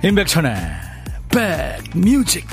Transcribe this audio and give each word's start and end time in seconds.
임백천의 0.00 0.54
백뮤직 1.28 2.46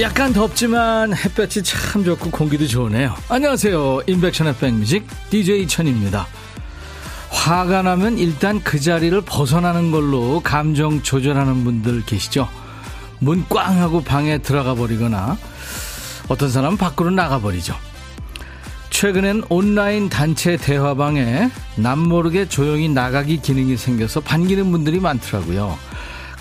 약간 0.00 0.32
덥지만 0.32 1.12
햇볕이 1.12 1.62
참 1.64 2.04
좋고 2.04 2.30
공기도 2.30 2.66
좋으네요. 2.68 3.14
안녕하세요. 3.28 4.02
임백천의 4.06 4.56
백뮤직 4.58 5.06
DJ 5.30 5.66
천입니다. 5.66 6.28
화가 7.42 7.82
나면 7.82 8.18
일단 8.18 8.62
그 8.62 8.78
자리를 8.78 9.20
벗어나는 9.22 9.90
걸로 9.90 10.38
감정 10.40 11.02
조절하는 11.02 11.64
분들 11.64 12.04
계시죠? 12.06 12.48
문 13.18 13.44
꽝 13.48 13.80
하고 13.80 14.00
방에 14.00 14.38
들어가 14.38 14.74
버리거나 14.74 15.36
어떤 16.28 16.48
사람은 16.50 16.78
밖으로 16.78 17.10
나가 17.10 17.40
버리죠. 17.40 17.74
최근엔 18.90 19.42
온라인 19.48 20.08
단체 20.08 20.56
대화방에 20.56 21.50
남모르게 21.74 22.48
조용히 22.48 22.88
나가기 22.88 23.40
기능이 23.42 23.76
생겨서 23.76 24.20
반기는 24.20 24.70
분들이 24.70 25.00
많더라고요. 25.00 25.76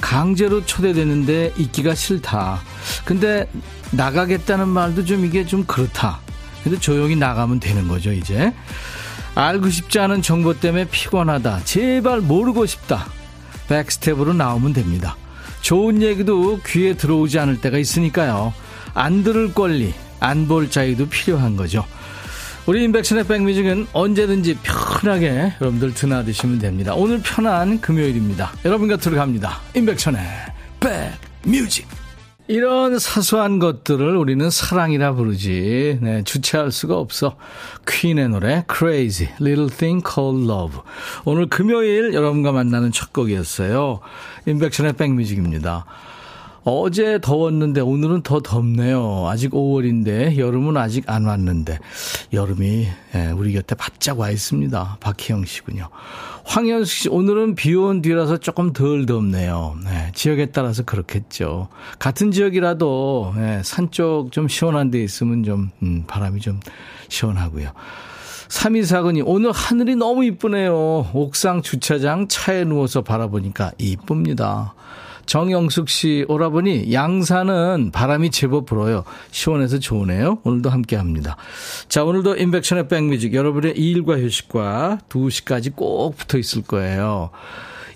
강제로 0.02 0.64
초대되는데 0.64 1.54
있기가 1.58 1.96
싫다. 1.96 2.60
근데 3.06 3.50
나가겠다는 3.90 4.68
말도 4.68 5.06
좀 5.06 5.26
이게 5.26 5.46
좀 5.48 5.64
그렇다. 5.66 6.20
근데 6.64 6.78
조용히 6.80 7.16
나가면 7.16 7.60
되는 7.60 7.88
거죠, 7.88 8.12
이제. 8.12 8.54
알고 9.36 9.70
싶지 9.70 10.00
않은 10.00 10.22
정보 10.22 10.54
때문에 10.60 10.86
피곤하다. 10.86 11.62
제발 11.64 12.22
모르고 12.22 12.66
싶다. 12.66 13.08
백스텝으로 13.68 14.34
나오면 14.34 14.74
됩니다. 14.74 15.16
좋은 15.62 16.02
얘기도 16.02 16.60
귀에 16.66 16.96
들어오지 16.96 17.40
않을 17.40 17.62
때가 17.62 17.78
있으니까요. 17.78 18.54
안 18.94 19.24
들을 19.24 19.54
권리, 19.54 19.94
안 20.20 20.48
볼 20.48 20.70
자유도 20.70 21.08
필요한 21.08 21.56
거죠. 21.56 21.86
우리 22.66 22.84
인백션의 22.84 23.26
백뮤직은 23.26 23.88
언제든지 23.94 24.60
편하게 24.62 25.54
여러분들 25.62 25.94
드나드시면 25.94 26.60
됩니다. 26.60 26.94
오늘 26.94 27.22
편한 27.22 27.80
금요일입니다. 27.82 28.52
여러분 28.66 28.88
곁으로 28.88 29.16
갑니다. 29.18 29.62
인백션의 29.74 30.22
백뮤직. 31.44 32.01
이런 32.52 33.00
사소한 33.00 33.60
것들을 33.60 34.18
우리는 34.18 34.50
사랑이라 34.50 35.14
부르지. 35.14 36.00
네, 36.02 36.22
주체할 36.26 36.74
수가 36.74 36.98
없어. 36.98 37.38
퀸의 37.88 38.28
노래 38.28 38.66
Crazy, 38.70 39.32
Little 39.40 39.70
Thing 39.70 40.04
Called 40.06 40.52
Love. 40.52 40.80
오늘 41.24 41.48
금요일 41.48 42.14
여러분과 42.14 42.52
만나는 42.52 42.92
첫 42.92 43.14
곡이었어요. 43.14 44.02
인백션의 44.48 44.94
백뮤직입니다. 44.94 45.86
어제 46.64 47.20
더웠는데 47.20 47.82
오늘은 47.82 48.22
더 48.22 48.40
덥네요. 48.40 49.28
아직 49.28 49.52
5월인데 49.52 50.38
여름은 50.38 50.78
아직 50.78 51.10
안 51.10 51.26
왔는데 51.26 51.80
여름이 52.34 52.88
예, 53.16 53.32
우리 53.32 53.54
곁에 53.54 53.74
바짝 53.76 54.20
와 54.20 54.30
있습니다. 54.30 54.98
박희영 55.00 55.46
씨군요. 55.46 55.90
황현숙 56.44 56.88
씨 56.96 57.10
오늘은 57.10 57.56
비 57.56 57.74
온 57.74 58.02
뒤라서 58.04 58.38
조금 58.38 58.74
덜 58.74 59.06
덥네요. 59.08 59.76
네, 59.84 60.12
지역에 60.14 60.48
따라서 60.48 60.84
그렇겠죠. 60.84 61.70
같은 61.98 62.32
지역이라도 62.32 63.34
예, 63.38 63.62
산쪽 63.64 64.32
좀 64.32 64.48
시원한 64.48 64.92
데 64.92 65.02
있으면 65.04 65.44
좀 65.44 65.72
음, 65.82 66.04
바람이 66.06 66.42
좀 66.42 66.60
시원하고요. 67.10 67.72
3249님, 68.50 69.24
오늘 69.26 69.52
하늘이 69.52 69.96
너무 69.96 70.26
이쁘네요. 70.26 71.10
옥상 71.14 71.62
주차장 71.62 72.28
차에 72.28 72.66
누워서 72.66 73.02
바라보니까 73.02 73.72
이쁩니다. 73.78 74.74
정영숙 75.26 75.90
씨 75.90 76.26
오라버니 76.28 76.94
양산은 76.94 77.92
바람이 77.92 78.32
제법 78.32 78.66
불어요. 78.66 79.04
시원해서 79.32 79.80
좋으네요. 79.80 80.40
오늘도 80.44 80.70
함께 80.70 80.96
합니다. 80.96 81.38
자, 81.88 82.04
오늘도 82.04 82.38
인백션의 82.38 82.88
백뮤직 82.88 83.34
여러분의 83.34 83.78
일과 83.78 84.20
휴식과 84.20 85.00
2시까지 85.10 85.76
꼭 85.76 86.18
붙어 86.18 86.38
있을 86.38 86.64
거예요. 86.64 87.30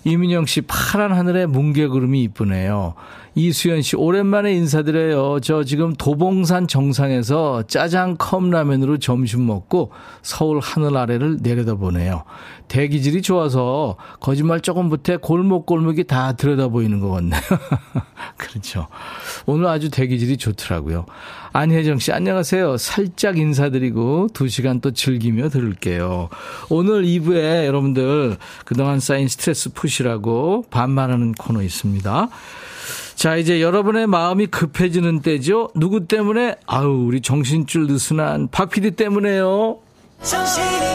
이민영 0.04 0.46
씨 0.46 0.60
파란 0.62 1.12
하늘에 1.12 1.46
뭉게구름이 1.46 2.22
이쁘네요. 2.22 2.94
이수연 3.36 3.82
씨 3.82 3.96
오랜만에 3.96 4.54
인사드려요. 4.54 5.40
저 5.40 5.62
지금 5.62 5.92
도봉산 5.92 6.68
정상에서 6.68 7.64
짜장 7.68 8.16
컵라면으로 8.16 8.98
점심 8.98 9.46
먹고 9.46 9.92
서울 10.22 10.58
하늘 10.58 10.96
아래를 10.96 11.40
내려다보네요. 11.42 12.24
대기질이 12.68 13.20
좋아서 13.20 13.96
거짓말 14.20 14.62
조금 14.62 14.86
못해 14.86 15.18
골목골목이 15.18 16.04
다 16.04 16.32
들여다 16.32 16.68
보이는 16.68 16.98
것 16.98 17.10
같네요. 17.10 17.40
그렇죠. 18.38 18.88
오늘 19.44 19.66
아주 19.66 19.90
대기질이 19.90 20.38
좋더라고요. 20.38 21.04
안혜정 21.52 21.98
씨, 21.98 22.12
안녕하세요. 22.12 22.78
살짝 22.78 23.36
인사드리고 23.36 24.28
2시간 24.32 24.80
또 24.80 24.92
즐기며 24.92 25.50
들을게요. 25.50 26.30
오늘 26.70 27.04
2부에 27.04 27.66
여러분들 27.66 28.38
그동안 28.64 28.98
쌓인 28.98 29.28
스트레스 29.28 29.72
푸시라고 29.72 30.64
반말하는 30.70 31.32
코너 31.32 31.62
있습니다. 31.62 32.28
자, 33.16 33.36
이제 33.36 33.62
여러분의 33.62 34.06
마음이 34.06 34.46
급해지는 34.46 35.22
때죠. 35.22 35.70
누구 35.74 36.06
때문에? 36.06 36.56
아우, 36.66 37.06
우리 37.06 37.22
정신줄 37.22 37.86
느슨한 37.86 38.48
박 38.52 38.68
PD 38.70 38.90
때문에요. 38.92 39.78
정신이 40.22 40.86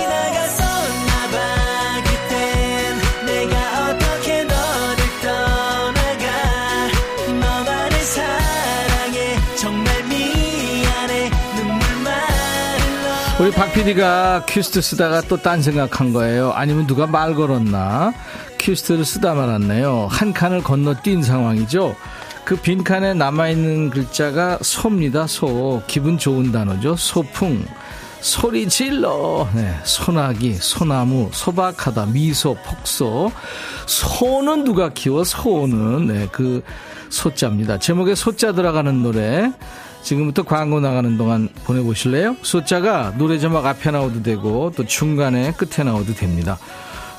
우리 13.42 13.50
박 13.50 13.74
PD가 13.74 14.46
큐시트 14.48 14.82
쓰다가 14.82 15.22
또 15.22 15.36
딴 15.36 15.64
생각한 15.64 16.14
거예요. 16.14 16.52
아니면 16.52 16.86
누가 16.86 17.08
말 17.08 17.34
걸었나? 17.34 18.14
큐시트를 18.62 19.04
쓰다 19.04 19.34
말았네요. 19.34 20.08
한 20.10 20.34
칸을 20.34 20.62
건너뛴 20.62 21.24
상황이죠. 21.24 21.96
그 22.46 22.56
빈칸에 22.56 23.16
남아있는 23.16 23.90
글자가 23.90 24.60
소입니다. 24.62 25.26
소. 25.28 25.82
기분 25.88 26.18
좋은 26.18 26.52
단어죠. 26.52 26.96
소풍. 26.96 27.66
소리 28.20 28.70
질러. 28.70 29.48
네. 29.56 29.76
소나기, 29.84 30.54
소나무, 30.54 31.30
소박하다, 31.34 32.08
미소, 32.08 32.56
폭소. 32.64 33.32
소는 33.88 34.64
누가 34.64 34.90
키워? 34.90 35.24
소는. 35.24 36.08
네. 36.08 36.28
그 36.32 36.64
소자입니다. 37.10 37.80
제목에 37.80 38.14
소자 38.14 38.52
들어가는 38.52 39.02
노래. 39.02 39.52
지금부터 40.04 40.44
광고 40.44 40.80
나가는 40.80 41.18
동안 41.18 41.50
보내보실래요? 41.64 42.38
숫자가 42.42 43.14
노래 43.18 43.38
제목 43.38 43.66
앞에 43.66 43.92
나오도 43.92 44.24
되고 44.24 44.72
또 44.76 44.86
중간에 44.86 45.52
끝에 45.54 45.84
나오도 45.84 46.14
됩니다. 46.16 46.58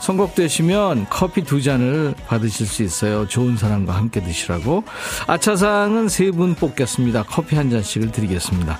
선곡되시면 0.02 1.06
커피 1.10 1.42
두 1.42 1.62
잔을 1.62 2.14
받으실 2.26 2.66
수 2.66 2.82
있어요. 2.82 3.26
좋은 3.28 3.56
사람과 3.56 3.94
함께 3.94 4.20
드시라고. 4.20 4.82
아차상은 5.28 6.08
세 6.08 6.32
분 6.32 6.54
뽑겠습니다. 6.54 7.24
커피 7.24 7.56
한 7.56 7.70
잔씩을 7.70 8.10
드리겠습니다. 8.10 8.78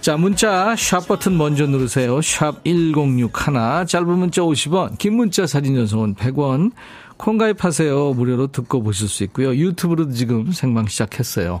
자, 0.00 0.16
문자 0.16 0.74
샵 0.76 1.06
버튼 1.08 1.36
먼저 1.38 1.66
누르세요. 1.66 2.20
샵 2.20 2.62
1061, 2.64 3.86
짧은 3.86 4.08
문자 4.08 4.42
50원, 4.42 4.98
긴 4.98 5.14
문자 5.16 5.46
사진 5.46 5.74
전송은 5.76 6.14
100원. 6.16 6.72
콩 7.16 7.38
가입하세요. 7.38 8.12
무료로 8.14 8.48
듣고 8.48 8.82
보실 8.82 9.08
수 9.08 9.24
있고요. 9.24 9.54
유튜브로도 9.56 10.12
지금 10.12 10.52
생방 10.52 10.86
시작했어요. 10.86 11.60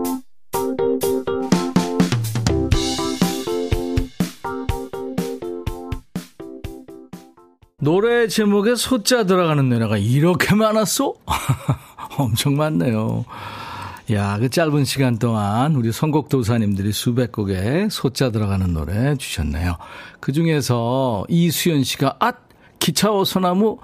노래 7.81 8.27
제목에 8.27 8.75
소자 8.75 9.23
들어가는 9.25 9.67
노래가 9.69 9.97
이렇게 9.97 10.53
많았어? 10.53 11.13
엄청 12.17 12.55
많네요. 12.55 13.25
야, 14.11 14.37
그 14.37 14.49
짧은 14.49 14.85
시간 14.85 15.17
동안 15.17 15.75
우리 15.75 15.91
선곡 15.91 16.29
도사님들이 16.29 16.91
수백 16.91 17.31
곡에 17.31 17.87
소자 17.89 18.29
들어가는 18.29 18.71
노래 18.73 19.15
주셨네요. 19.15 19.77
그 20.19 20.31
중에서 20.31 21.25
이수연 21.27 21.83
씨가 21.83 22.17
앗 22.19 22.35
기차와 22.79 23.25
소나무 23.25 23.77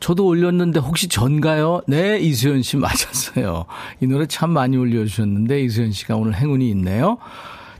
저도 0.00 0.26
올렸는데 0.26 0.78
혹시 0.80 1.08
전가요? 1.08 1.80
네, 1.88 2.18
이수연 2.20 2.62
씨 2.62 2.76
맞았어요. 2.76 3.64
이 4.00 4.06
노래 4.06 4.26
참 4.26 4.50
많이 4.50 4.76
올려주셨는데 4.76 5.62
이수연 5.62 5.92
씨가 5.92 6.16
오늘 6.16 6.34
행운이 6.34 6.68
있네요. 6.70 7.18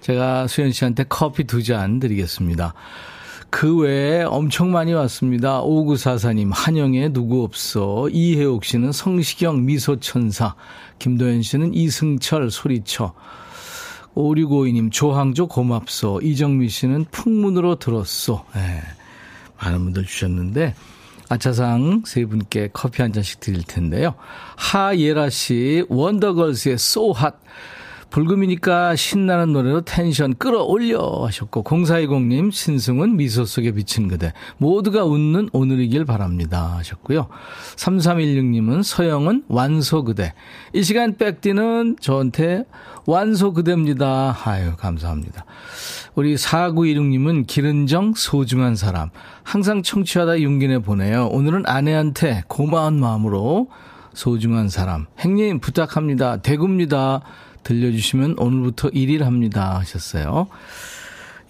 제가 0.00 0.46
수연 0.48 0.72
씨한테 0.72 1.04
커피 1.08 1.44
두 1.44 1.62
잔 1.62 2.00
드리겠습니다. 2.00 2.74
그 3.50 3.76
외에 3.76 4.22
엄청 4.22 4.70
많이 4.70 4.92
왔습니다. 4.92 5.60
5944님, 5.62 6.50
한영에 6.52 7.12
누구 7.12 7.42
없어. 7.42 8.08
이혜옥 8.08 8.64
씨는 8.64 8.92
성시경 8.92 9.66
미소천사. 9.66 10.54
김도현 10.98 11.42
씨는 11.42 11.74
이승철 11.74 12.50
소리쳐. 12.50 13.12
5652님, 14.14 14.92
조항조 14.92 15.48
고맙소. 15.48 16.20
이정미 16.22 16.68
씨는 16.68 17.06
풍문으로 17.10 17.76
들었소. 17.76 18.44
네, 18.54 18.82
많은 19.60 19.84
분들 19.84 20.04
주셨는데, 20.04 20.74
아차상 21.28 22.02
세 22.06 22.24
분께 22.24 22.70
커피 22.72 23.02
한 23.02 23.12
잔씩 23.12 23.40
드릴 23.40 23.62
텐데요. 23.64 24.14
하예라 24.56 25.28
씨, 25.30 25.84
원더걸스의 25.88 26.78
소핫. 26.78 27.34
불금이니까 28.10 28.96
신나는 28.96 29.52
노래로 29.52 29.82
텐션 29.82 30.34
끌어올려 30.34 31.24
하셨고 31.26 31.62
0420님 31.62 32.50
신승은 32.52 33.16
미소 33.16 33.44
속에 33.44 33.72
비친 33.72 34.08
그대 34.08 34.32
모두가 34.58 35.04
웃는 35.04 35.48
오늘이길 35.52 36.04
바랍니다 36.04 36.74
하셨고요. 36.76 37.28
3316님은 37.76 38.82
서영은 38.82 39.44
완소 39.48 40.04
그대 40.04 40.34
이 40.74 40.82
시간 40.82 41.16
백디는 41.16 41.96
저한테 42.00 42.64
완소 43.06 43.52
그대입니다. 43.52 44.36
아유 44.44 44.72
감사합니다. 44.76 45.44
우리 46.14 46.34
4916님은 46.34 47.46
기른정 47.46 48.14
소중한 48.14 48.74
사람 48.74 49.10
항상 49.42 49.82
청취하다 49.82 50.42
용기 50.42 50.68
내 50.68 50.78
보내요. 50.78 51.28
오늘은 51.28 51.64
아내한테 51.66 52.42
고마운 52.48 52.98
마음으로 52.98 53.68
소중한 54.12 54.68
사람 54.68 55.06
행님 55.20 55.60
부탁합니다. 55.60 56.38
대구입니다. 56.38 57.22
들려주시면 57.64 58.36
오늘부터 58.38 58.90
1일 58.90 59.20
합니다 59.20 59.78
하셨어요. 59.78 60.48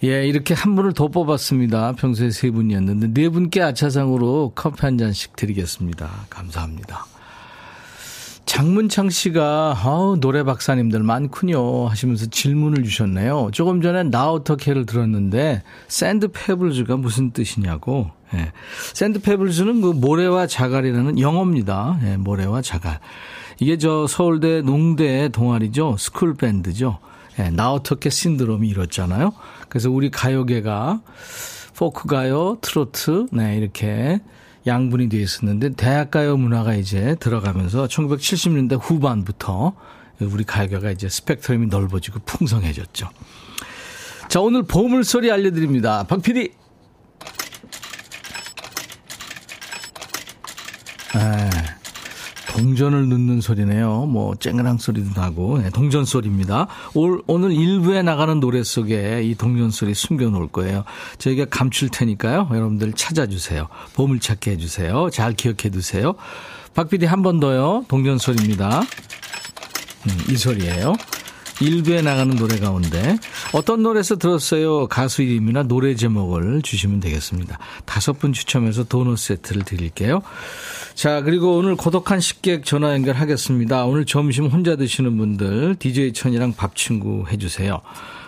예, 0.03 0.25
이렇게 0.27 0.55
한 0.55 0.75
분을 0.75 0.93
더 0.93 1.09
뽑았습니다. 1.09 1.93
평소에 1.93 2.31
세 2.31 2.49
분이었는데 2.49 3.13
네 3.13 3.29
분께 3.29 3.61
아차상으로 3.61 4.53
커피 4.55 4.81
한 4.81 4.97
잔씩 4.97 5.35
드리겠습니다. 5.35 6.09
감사합니다. 6.29 7.05
장문창 8.45 9.09
씨가 9.09 9.77
아우 9.81 10.19
노래 10.19 10.43
박사님들 10.43 11.03
많군요 11.03 11.87
하시면서 11.87 12.25
질문을 12.25 12.83
주셨네요. 12.83 13.49
조금 13.53 13.81
전에 13.81 14.03
나 14.03 14.29
어떻게를 14.31 14.85
들었는데 14.85 15.63
샌드 15.87 16.29
페블즈가 16.29 16.97
무슨 16.97 17.31
뜻이냐고. 17.31 18.09
예. 18.33 18.51
샌드 18.93 19.21
페블즈는 19.21 19.81
그 19.81 19.87
모래와 19.87 20.47
자갈이라는 20.47 21.19
영어입니다. 21.19 21.99
예, 22.03 22.17
모래와 22.17 22.61
자갈. 22.61 22.99
이게 23.59 23.77
저 23.77 24.07
서울대 24.07 24.61
농대 24.61 25.29
동아리죠. 25.29 25.97
스쿨 25.97 26.35
밴드죠. 26.35 26.99
예, 27.39 27.49
나 27.49 27.71
어떻게 27.71 28.09
신드롬이 28.09 28.67
이렇잖아요. 28.67 29.33
그래서 29.69 29.89
우리 29.89 30.11
가요계가 30.11 31.01
포크 31.75 32.07
가요, 32.07 32.57
트로트, 32.61 33.27
네, 33.31 33.57
이렇게 33.57 34.19
양분이 34.67 35.09
되어 35.09 35.21
있었는데 35.21 35.73
대학가요 35.73 36.37
문화가 36.37 36.75
이제 36.75 37.15
들어가면서 37.19 37.87
1970년대 37.87 38.79
후반부터 38.79 39.73
우리 40.21 40.43
가요계가 40.43 40.91
이제 40.91 41.09
스펙트럼이 41.09 41.67
넓어지고 41.67 42.19
풍성해졌죠. 42.25 43.09
자, 44.27 44.39
오늘 44.39 44.63
보물소리 44.63 45.31
알려드립니다. 45.31 46.03
박 46.03 46.21
PD. 46.21 46.53
에. 51.15 51.50
동전을 52.51 53.07
넣는 53.09 53.39
소리네요. 53.41 54.05
뭐 54.07 54.35
쨍그랑 54.35 54.77
소리도 54.77 55.19
나고 55.19 55.59
네, 55.59 55.69
동전 55.69 56.03
소리입니다. 56.05 56.67
올, 56.93 57.21
오늘 57.27 57.51
일부에 57.53 58.01
나가는 58.01 58.39
노래 58.39 58.61
속에 58.63 59.23
이 59.23 59.35
동전 59.35 59.71
소리 59.71 59.93
숨겨놓을 59.93 60.47
거예요. 60.47 60.83
저희가 61.17 61.45
감출 61.45 61.89
테니까요. 61.89 62.49
여러분들 62.51 62.93
찾아주세요. 62.93 63.67
보물찾기 63.95 64.49
해주세요. 64.51 65.09
잘 65.11 65.33
기억해 65.33 65.69
두세요. 65.71 66.15
박 66.73 66.89
PD 66.89 67.05
한 67.05 67.21
번 67.21 67.39
더요. 67.39 67.85
동전 67.87 68.17
소리입니다. 68.17 68.79
음, 68.81 70.17
이 70.29 70.35
소리예요. 70.35 70.93
일부에 71.59 72.01
나가는 72.01 72.35
노래 72.35 72.57
가운데 72.57 73.17
어떤 73.53 73.83
노래에서 73.83 74.15
들었어요? 74.15 74.87
가수 74.87 75.21
이름이나 75.21 75.63
노래 75.63 75.95
제목을 75.95 76.61
주시면 76.61 76.99
되겠습니다. 76.99 77.59
다섯 77.85 78.17
분 78.19 78.33
추첨해서 78.33 78.83
도넛 78.83 79.17
세트를 79.17 79.63
드릴게요. 79.63 80.21
자, 80.95 81.21
그리고 81.21 81.57
오늘 81.57 81.75
고독한 81.75 82.19
식객 82.19 82.65
전화 82.65 82.93
연결하겠습니다. 82.93 83.85
오늘 83.85 84.05
점심 84.05 84.47
혼자 84.47 84.75
드시는 84.75 85.17
분들 85.17 85.75
DJ 85.79 86.13
천이랑 86.13 86.53
밥 86.53 86.75
친구 86.75 87.25
해주세요. 87.29 87.81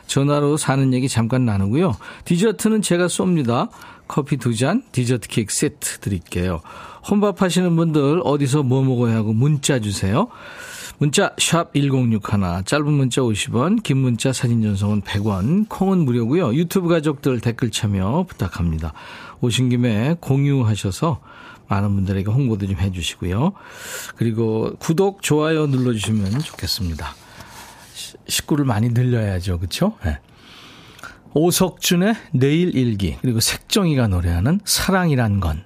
전화로 0.07 0.57
사는 0.57 0.93
얘기 0.93 1.07
잠깐 1.09 1.45
나누고요. 1.45 1.95
디저트는 2.25 2.81
제가 2.81 3.07
쏩니다. 3.07 3.69
커피 4.07 4.37
두 4.37 4.55
잔, 4.55 4.83
디저트 4.91 5.27
케이크 5.29 5.53
세트 5.53 5.99
드릴게요. 5.99 6.61
혼밥 7.09 7.41
하시는 7.41 7.75
분들 7.75 8.21
어디서 8.23 8.63
뭐 8.63 8.83
먹어야 8.83 9.15
하고 9.15 9.33
문자 9.33 9.79
주세요. 9.79 10.27
문자 11.03 11.35
1061, 11.35 12.63
짧은 12.63 12.93
문자 12.93 13.19
50원, 13.19 13.83
긴 13.83 13.97
문자 13.97 14.31
사진 14.31 14.61
전송은 14.61 15.01
100원, 15.01 15.67
콩은 15.67 15.97
무료고요. 16.05 16.53
유튜브 16.53 16.87
가족들 16.87 17.41
댓글 17.41 17.71
참여 17.71 18.23
부탁합니다. 18.29 18.93
오신 19.41 19.67
김에 19.67 20.15
공유하셔서 20.21 21.19
많은 21.67 21.93
분들에게 21.95 22.31
홍보도 22.31 22.67
좀 22.67 22.77
해주시고요. 22.77 23.51
그리고 24.15 24.77
구독, 24.79 25.21
좋아요 25.21 25.67
눌러주시면 25.67 26.39
좋겠습니다. 26.39 27.13
식구를 28.29 28.63
많이 28.63 28.87
늘려야죠. 28.87 29.57
그렇죠? 29.57 29.97
네. 30.05 30.19
오석준의 31.33 32.15
내일 32.31 32.77
일기 32.77 33.17
그리고 33.19 33.41
색종이가 33.41 34.07
노래하는 34.07 34.61
사랑이란 34.63 35.41
건 35.41 35.65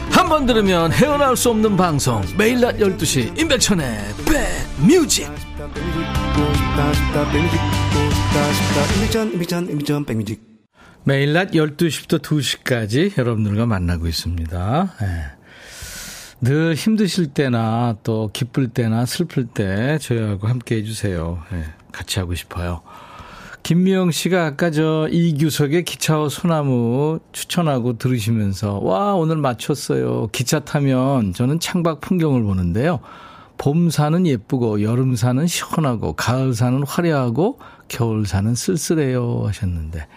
한 0.21 0.29
번 0.29 0.45
들으면 0.45 0.91
헤어나올 0.91 1.35
수 1.35 1.49
없는 1.49 1.75
방송 1.75 2.21
매일 2.37 2.61
낮 2.61 2.77
12시 2.77 3.39
임백천의 3.39 3.97
백뮤직 10.05 10.39
매일 11.05 11.33
낮 11.33 11.49
12시부터 11.51 12.21
2시까지 12.21 13.17
여러분들과 13.17 13.65
만나고 13.65 14.05
있습니다. 14.07 14.93
네. 15.01 15.07
늘 16.41 16.75
힘드실 16.75 17.33
때나 17.33 17.97
또 18.03 18.29
기쁠 18.31 18.67
때나 18.67 19.07
슬플 19.07 19.47
때 19.47 19.97
저희하고 19.97 20.47
함께 20.47 20.75
해주세요. 20.75 21.43
네. 21.51 21.63
같이 21.91 22.19
하고 22.19 22.35
싶어요. 22.35 22.83
김미영 23.63 24.11
씨가 24.11 24.45
아까 24.45 24.71
저 24.71 25.07
이규석의 25.11 25.83
기차와 25.85 26.29
소나무 26.29 27.19
추천하고 27.31 27.97
들으시면서 27.97 28.79
와 28.79 29.13
오늘 29.13 29.37
맞췄어요. 29.37 30.29
기차 30.31 30.59
타면 30.61 31.33
저는 31.33 31.59
창밖 31.59 32.01
풍경을 32.01 32.43
보는데요. 32.43 32.99
봄사는 33.57 34.25
예쁘고 34.25 34.81
여름사는 34.81 35.45
시원하고 35.45 36.13
가을사는 36.13 36.83
화려하고 36.83 37.59
겨울사는 37.87 38.55
쓸쓸해요 38.55 39.43
하셨는데 39.45 40.07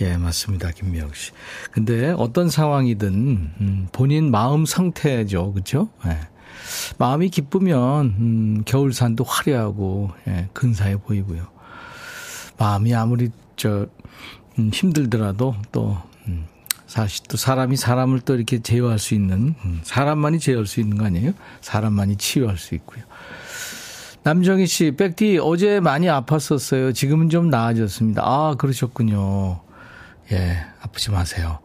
예 0.00 0.16
맞습니다 0.16 0.70
김미영 0.70 1.10
씨. 1.12 1.32
근데 1.70 2.14
어떤 2.16 2.48
상황이든 2.48 3.08
음, 3.60 3.88
본인 3.92 4.30
마음 4.30 4.64
상태죠 4.64 5.52
그렇죠? 5.52 5.90
예. 6.06 6.18
마음이 6.96 7.28
기쁘면 7.28 8.06
음, 8.06 8.62
겨울산도 8.64 9.24
화려하고 9.24 10.10
예, 10.26 10.48
근사해 10.54 10.96
보이고요. 10.96 11.57
마음이 12.58 12.94
아무리 12.94 13.30
저 13.56 13.86
음, 14.58 14.70
힘들더라도 14.72 15.54
또 15.72 15.96
음, 16.26 16.46
사실 16.86 17.24
또 17.28 17.36
사람이 17.36 17.76
사람을 17.76 18.20
또 18.20 18.34
이렇게 18.34 18.58
제어할 18.60 18.98
수 18.98 19.14
있는 19.14 19.54
음, 19.64 19.80
사람만이 19.82 20.40
제어할 20.40 20.66
수 20.66 20.80
있는 20.80 20.98
거 20.98 21.06
아니에요? 21.06 21.32
사람만이 21.60 22.16
치유할 22.16 22.58
수 22.58 22.74
있고요. 22.74 23.04
남정희 24.24 24.66
씨, 24.66 24.90
백디 24.90 25.38
어제 25.40 25.80
많이 25.80 26.06
아팠었어요. 26.06 26.94
지금은 26.94 27.30
좀 27.30 27.48
나아졌습니다. 27.50 28.22
아 28.24 28.54
그러셨군요. 28.58 29.60
예, 30.32 30.58
아프지 30.82 31.10
마세요. 31.10 31.60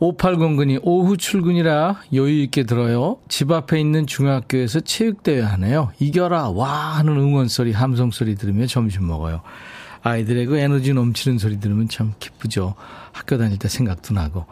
5809님, 0.00 0.80
오후 0.82 1.18
출근이라 1.18 2.00
여유있게 2.14 2.64
들어요. 2.64 3.18
집 3.28 3.52
앞에 3.52 3.78
있는 3.78 4.06
중학교에서 4.06 4.80
체육대회 4.80 5.42
하네요. 5.42 5.92
이겨라, 6.00 6.50
와! 6.50 6.96
하는 6.96 7.18
응원소리, 7.18 7.72
함성소리 7.72 8.36
들으며 8.36 8.66
점심 8.66 9.06
먹어요. 9.06 9.42
아이들의 10.02 10.46
그 10.46 10.56
에너지 10.58 10.92
넘치는 10.92 11.38
소리 11.38 11.60
들으면 11.60 11.88
참 11.88 12.14
기쁘죠. 12.18 12.74
학교 13.12 13.38
다닐 13.38 13.58
때 13.58 13.68
생각도 13.68 14.14
나고. 14.14 14.46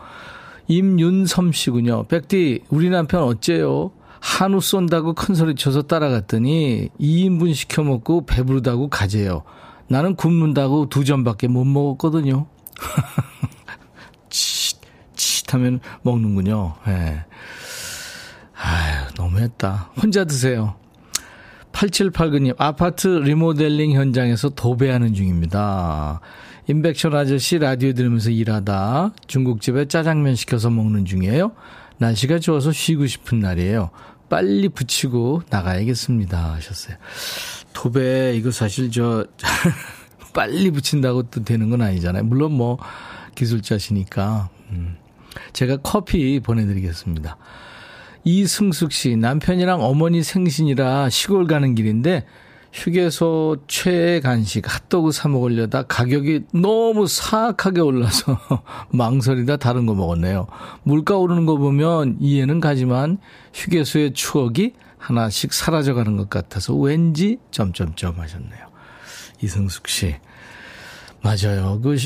임윤섬 0.69 1.52
씨군요. 1.52 2.05
백디, 2.05 2.64
우리 2.69 2.90
남편 2.90 3.23
어째요? 3.23 3.90
한우 4.21 4.61
쏜다고 4.61 5.14
큰 5.14 5.35
소리 5.35 5.55
쳐서 5.55 5.83
따라갔더니 5.83 6.90
2인분 7.00 7.55
시켜 7.55 7.83
먹고 7.83 8.26
배부르다고 8.26 8.88
가재요. 8.88 9.43
나는 9.88 10.17
굶는다고 10.17 10.88
두 10.88 11.05
점밖에 11.05 11.49
못 11.49 11.64
먹었거든요. 11.64 12.47
치, 14.28 14.75
치 15.14 15.45
하면 15.50 15.81
먹는군요. 16.02 16.75
예. 16.88 16.90
네. 16.90 17.25
아유, 18.61 19.07
너무했다. 19.17 19.93
혼자 20.02 20.25
드세요. 20.25 20.75
8789님, 21.78 22.56
아파트 22.58 23.06
리모델링 23.06 23.92
현장에서 23.92 24.49
도배하는 24.49 25.14
중입니다. 25.14 26.20
인백션 26.66 27.14
아저씨 27.14 27.58
라디오 27.58 27.92
들으면서 27.92 28.30
일하다 28.30 29.12
중국집에 29.28 29.87
짜장면 29.87 30.35
시켜서 30.35 30.70
먹는 30.70 31.04
중이에요. 31.04 31.52
날씨가 31.99 32.40
좋아서 32.40 32.73
쉬고 32.73 33.06
싶은 33.06 33.38
날이에요. 33.38 33.90
빨리 34.28 34.68
붙이고 34.68 35.42
나가야겠습니다. 35.50 36.54
하셨어요. 36.54 36.97
도배, 37.73 38.35
이거 38.37 38.50
사실 38.50 38.90
저, 38.90 39.25
빨리 40.35 40.70
붙인다고 40.73 41.30
또 41.30 41.44
되는 41.44 41.70
건 41.70 41.82
아니잖아요. 41.82 42.25
물론 42.25 42.52
뭐, 42.52 42.78
기술자시니까. 43.37 44.49
음. 44.70 44.97
제가 45.52 45.76
커피 45.78 46.40
보내드리겠습니다. 46.40 47.37
이승숙 48.25 48.93
씨, 48.93 49.17
남편이랑 49.17 49.83
어머니 49.83 50.23
생신이라 50.23 51.11
시골 51.11 51.47
가는 51.47 51.75
길인데, 51.75 52.25
휴게소 52.73 53.65
최애 53.67 54.21
간식 54.21 54.65
핫도그 54.67 55.13
사 55.13 55.29
먹으려다 55.29 55.85
가격이 55.85 56.43
너무 56.53 57.07
사악하게 57.07 57.81
올라서 57.81 58.39
망설이다 58.93 59.57
다른 59.57 59.87
거 59.87 59.95
먹었네요. 59.95 60.47
물가 60.83 61.17
오르는 61.17 61.47
거 61.47 61.57
보면 61.57 62.19
이해는 62.21 62.61
가지만 62.61 63.19
휴게소의 63.55 64.13
추억이 64.13 64.73
하나씩 64.99 65.53
사라져가는 65.53 66.17
것 66.17 66.29
같아서 66.29 66.75
왠지 66.75 67.39
점점점 67.51 68.19
하셨네요. 68.19 68.69
이승숙 69.43 69.89
씨. 69.89 70.17
맞아요. 71.23 71.81
그, 71.81 71.97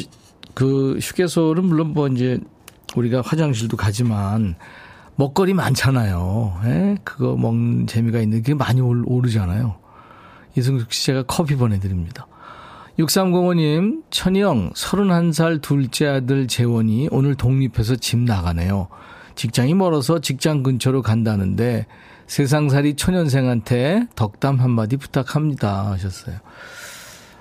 그 0.54 0.99
휴게소는 1.00 1.64
물론 1.64 1.88
뭐 1.88 2.07
이제 2.09 2.38
우리가 2.95 3.23
화장실도 3.23 3.76
가지만 3.76 4.54
먹거리 5.16 5.54
많잖아요. 5.54 6.61
예? 6.64 6.97
그거 7.04 7.37
먹는 7.37 7.87
재미가 7.87 8.21
있는 8.21 8.42
게 8.42 8.54
많이 8.54 8.81
오르잖아요. 8.81 9.76
이승숙 10.57 10.92
씨 10.92 11.07
제가 11.07 11.25
커피 11.25 11.57
보내드립니다. 11.57 12.26
6305님, 12.99 14.02
천영, 14.11 14.73
31살 14.75 15.62
둘째 15.62 16.07
아들 16.07 16.47
재원이 16.47 17.09
오늘 17.11 17.35
독립해서 17.35 17.97
집 17.97 18.19
나가네요. 18.19 18.88
직장이 19.35 19.75
멀어서 19.75 20.19
직장 20.19 20.62
근처로 20.62 21.00
간다는데 21.00 21.87
세상살이 22.26 22.95
초년생한테 22.97 24.07
덕담 24.14 24.61
한마디 24.61 24.97
부탁합니다. 24.97 25.90
하셨어요. 25.90 26.37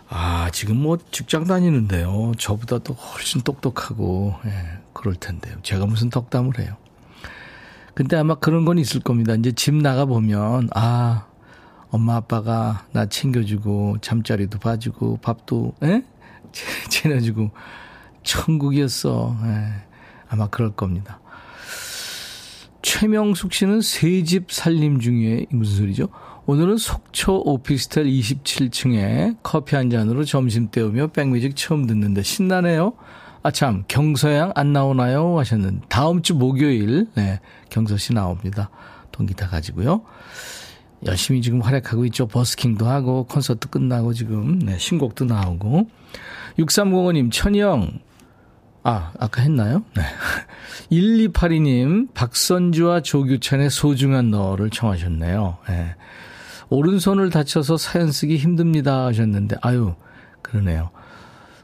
아, 0.09 0.49
지금 0.51 0.77
뭐 0.77 0.97
직장 1.11 1.45
다니는데요. 1.45 2.33
저보다 2.37 2.79
또 2.79 2.93
훨씬 2.93 3.41
똑똑하고, 3.41 4.35
예, 4.45 4.51
그럴 4.93 5.15
텐데요. 5.15 5.55
제가 5.63 5.85
무슨 5.85 6.09
덕담을 6.09 6.59
해요. 6.59 6.75
근데 7.93 8.15
아마 8.17 8.35
그런 8.35 8.65
건 8.65 8.77
있을 8.77 9.01
겁니다. 9.01 9.33
이제 9.35 9.51
집 9.51 9.75
나가 9.75 10.05
보면, 10.05 10.69
아, 10.73 11.25
엄마 11.89 12.15
아빠가 12.15 12.85
나 12.93 13.05
챙겨주고 13.05 13.97
잠자리도 14.01 14.59
봐주고 14.59 15.17
밥도 15.17 15.73
에? 15.83 16.03
챙겨주고 16.89 17.51
천국이었어. 18.23 19.35
에. 19.43 19.65
아마 20.29 20.47
그럴 20.47 20.71
겁니다. 20.71 21.19
최명숙 22.81 23.53
씨는 23.53 23.81
새집 23.81 24.51
살림 24.51 24.99
중에 24.99 25.45
무슨 25.49 25.77
소리죠? 25.77 26.07
오늘은 26.45 26.77
속초 26.77 27.41
오피스텔 27.45 28.05
27층에 28.05 29.37
커피 29.43 29.75
한 29.75 29.89
잔으로 29.89 30.23
점심 30.23 30.71
때우며 30.71 31.07
백뮤직 31.07 31.55
처음 31.55 31.85
듣는데 31.85 32.23
신나네요. 32.23 32.93
아 33.43 33.51
참 33.51 33.83
경서양 33.87 34.51
안 34.55 34.71
나오나요 34.71 35.39
하셨는데 35.39 35.87
다음 35.89 36.21
주 36.21 36.35
목요일 36.35 37.07
네, 37.15 37.39
경서 37.71 37.97
씨 37.97 38.13
나옵니다. 38.13 38.69
동기타 39.11 39.47
가지고요. 39.47 40.03
열심히 41.07 41.41
지금 41.41 41.61
활약하고 41.61 42.05
있죠. 42.05 42.27
버스킹도 42.27 42.87
하고 42.87 43.25
콘서트 43.25 43.69
끝나고 43.69 44.13
지금 44.13 44.59
네, 44.59 44.77
신곡도 44.77 45.25
나오고 45.25 45.89
6305님 46.59 47.31
천영 47.31 47.99
아 48.83 49.11
아까 49.19 49.41
했나요? 49.41 49.83
네. 49.95 50.03
1282님 50.91 52.13
박선주와 52.13 53.01
조규찬의 53.01 53.69
소중한 53.69 54.29
너를 54.29 54.69
청하셨네요. 54.69 55.57
네. 55.67 55.95
오른손을 56.69 57.31
다쳐서 57.31 57.77
사연 57.77 58.11
쓰기 58.11 58.37
힘듭니다 58.37 59.05
하셨는데 59.07 59.57
아유 59.61 59.95
그러네요. 60.41 60.91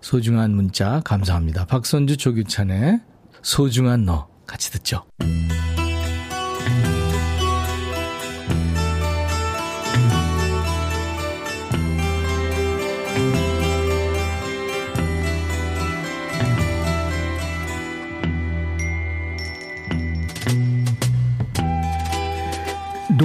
소중한 0.02 0.56
문자 0.56 1.02
감사합니다. 1.04 1.66
박선주 1.66 2.18
조규찬의 2.18 3.02
소중한 3.42 4.06
너 4.06 4.28
같이 4.46 4.72
듣죠. 4.72 5.04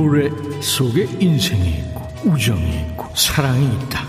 노래 0.03 0.29
속에 0.61 1.05
인생이 1.21 1.79
있고 1.79 2.03
우정이 2.25 2.81
있고 2.81 3.09
사랑이 3.15 3.65
있다. 3.67 4.05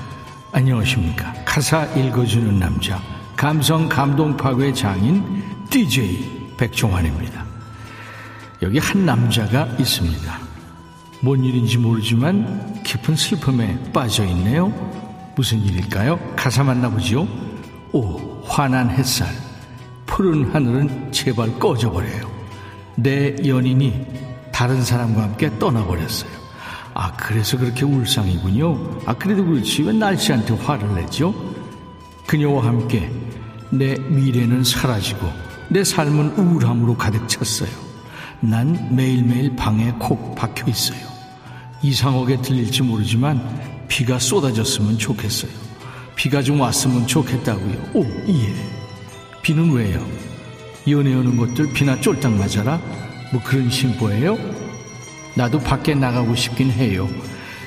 안녕하십니까. 0.51 1.31
가사 1.45 1.85
읽어주는 1.85 2.57
남자 2.57 2.99
감성 3.37 3.87
감동 3.87 4.35
파괴 4.35 4.73
장인 4.73 5.43
DJ 5.69 6.55
백종환입니다. 6.57 7.45
여기 8.63 8.79
한 8.79 9.05
남자가 9.05 9.65
있습니다. 9.77 10.39
뭔 11.21 11.43
일인지 11.43 11.77
모르지만 11.77 12.81
깊은 12.81 13.15
슬픔에 13.15 13.77
빠져 13.93 14.25
있네요. 14.25 14.69
무슨 15.35 15.63
일일까요? 15.63 16.19
가사 16.35 16.63
만나보지요. 16.63 17.27
오, 17.91 18.41
환한 18.45 18.89
햇살. 18.89 19.27
푸른 20.07 20.51
하늘은 20.51 21.11
제발 21.11 21.59
꺼져버려요. 21.59 22.31
내 22.95 23.35
연인이 23.45 24.32
다른 24.53 24.83
사람과 24.83 25.23
함께 25.23 25.51
떠나버렸어요. 25.59 26.31
아, 26.93 27.11
그래서 27.13 27.57
그렇게 27.57 27.83
울상이군요. 27.83 28.99
아, 29.05 29.13
그래도 29.13 29.43
그렇지. 29.43 29.81
왜 29.81 29.91
날씨한테 29.91 30.53
화를 30.53 30.95
내죠? 30.95 31.33
그녀와 32.27 32.63
함께 32.65 33.11
내 33.71 33.95
미래는 33.95 34.63
사라지고 34.63 35.27
내 35.69 35.83
삶은 35.83 36.37
우울함으로 36.37 36.95
가득 36.95 37.27
찼어요. 37.27 37.71
난 38.39 38.95
매일매일 38.95 39.55
방에 39.55 39.91
콕 39.99 40.35
박혀 40.35 40.69
있어요. 40.69 40.99
이상하게 41.81 42.41
들릴지 42.41 42.83
모르지만 42.83 43.41
비가 43.87 44.19
쏟아졌으면 44.19 44.97
좋겠어요. 44.97 45.51
비가 46.15 46.41
좀 46.43 46.61
왔으면 46.61 47.07
좋겠다고요. 47.07 47.89
오, 47.95 48.03
예. 48.03 48.53
비는 49.41 49.71
왜요? 49.71 50.05
연애 50.87 51.15
오는 51.15 51.35
것들 51.37 51.73
비나 51.73 51.99
쫄딱 51.99 52.31
맞아라? 52.33 52.79
뭐 53.33 53.41
그런 53.43 53.67
심보예요? 53.67 54.37
나도 55.35 55.59
밖에 55.59 55.95
나가고 55.95 56.35
싶긴 56.35 56.69
해요. 56.71 57.09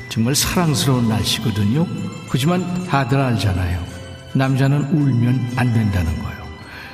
정말 0.08 0.36
사랑스러운 0.36 1.08
날씨거든요. 1.08 1.84
그지만 2.30 2.84
다들 2.86 3.18
알잖아요. 3.18 3.84
남자는 4.32 4.82
울면 4.92 5.54
안 5.56 5.72
된다는 5.72 6.14
거예요. 6.22 6.46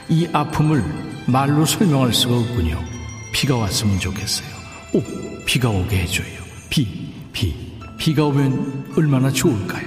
이 0.08 0.26
아픔을 0.32 0.82
말로 1.26 1.66
설명할 1.66 2.14
수가 2.14 2.34
없군요. 2.38 2.82
비가 3.32 3.56
왔으면 3.56 4.00
좋겠어요. 4.00 4.48
오, 4.94 5.02
비가 5.44 5.68
오게 5.68 5.98
해줘요. 5.98 6.42
비, 6.70 7.12
비. 7.32 7.54
비가 7.98 8.24
오면 8.24 8.94
얼마나 8.96 9.30
좋을까요? 9.30 9.86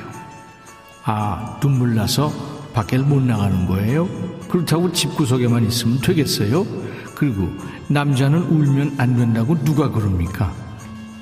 아, 1.04 1.58
눈물 1.60 1.96
나서 1.96 2.32
밖에 2.74 2.98
못 3.00 3.22
나가는 3.24 3.66
거예요? 3.66 4.08
그렇다고 4.48 4.92
집구석에만 4.92 5.66
있으면 5.68 6.00
되겠어요? 6.02 6.85
그리고 7.16 7.50
남자는 7.88 8.40
울면 8.44 8.96
안 8.98 9.16
된다고 9.16 9.58
누가 9.64 9.90
그럽니까? 9.90 10.54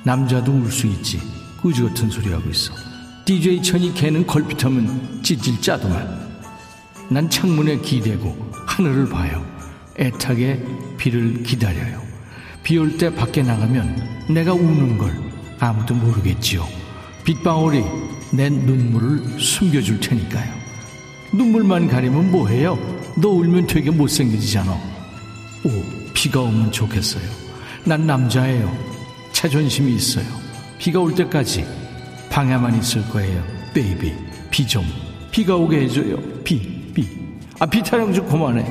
남자도 0.03 0.51
울 0.51 0.71
수 0.71 0.87
있지. 0.87 1.21
꾸지 1.61 1.81
같은 1.83 2.09
소리 2.09 2.31
하고 2.31 2.49
있어. 2.49 2.73
DJ 3.25 3.61
천이 3.63 3.93
걔는 3.93 4.27
걸핏하면 4.27 5.21
찌질 5.23 5.61
짜더만. 5.61 6.23
난 7.09 7.29
창문에 7.29 7.77
기대고 7.79 8.51
하늘을 8.65 9.07
봐요. 9.09 9.45
애타게 9.97 10.61
비를 10.97 11.43
기다려요. 11.43 12.01
비 12.63 12.77
올 12.77 12.97
때 12.97 13.13
밖에 13.13 13.43
나가면 13.43 14.25
내가 14.29 14.53
우는 14.53 14.97
걸 14.97 15.13
아무도 15.59 15.93
모르겠지요. 15.93 16.65
빗방울이 17.23 17.83
내 18.33 18.49
눈물을 18.49 19.39
숨겨줄 19.39 19.99
테니까요. 19.99 20.51
눈물만 21.33 21.87
가리면 21.87 22.31
뭐해요? 22.31 22.77
너 23.15 23.29
울면 23.29 23.67
되게 23.67 23.91
못생겨지잖아. 23.91 24.92
오, 25.65 25.69
비가 26.13 26.41
오면 26.41 26.71
좋겠어요. 26.71 27.23
난 27.85 28.05
남자예요. 28.05 28.71
자존심이 29.31 29.95
있어요. 29.95 30.25
비가 30.77 30.99
올 30.99 31.13
때까지 31.15 31.65
방에만 32.29 32.77
있을 32.79 33.07
거예요. 33.09 33.43
baby, 33.73 34.13
비 34.51 34.67
좀. 34.67 34.85
비가 35.31 35.55
오게 35.55 35.81
해줘요. 35.81 36.17
비, 36.43 36.91
비. 36.93 37.07
아, 37.59 37.65
비 37.65 37.81
타령 37.81 38.13
좀 38.13 38.27
그만해. 38.27 38.63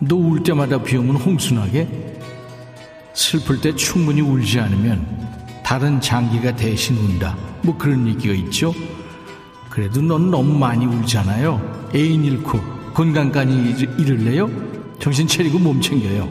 너 0.00 0.16
울 0.16 0.42
때마다 0.42 0.82
비 0.82 0.96
오면 0.96 1.16
홍수 1.16 1.55
나게? 1.55 1.88
슬플 3.14 3.60
때 3.60 3.74
충분히 3.74 4.20
울지 4.20 4.58
않으면 4.60 5.06
다른 5.64 6.00
장기가 6.00 6.54
대신 6.56 6.96
운다. 6.96 7.36
뭐 7.62 7.76
그런 7.78 8.06
얘기가 8.08 8.34
있죠. 8.34 8.74
그래도 9.70 10.02
넌 10.02 10.30
너무 10.30 10.58
많이 10.58 10.84
울잖아요. 10.84 11.90
애인 11.94 12.24
잃고 12.24 12.60
건강까지 12.92 13.88
잃을래요? 13.98 14.50
정신 15.04 15.26
차리고 15.26 15.58
몸 15.58 15.82
챙겨요. 15.82 16.26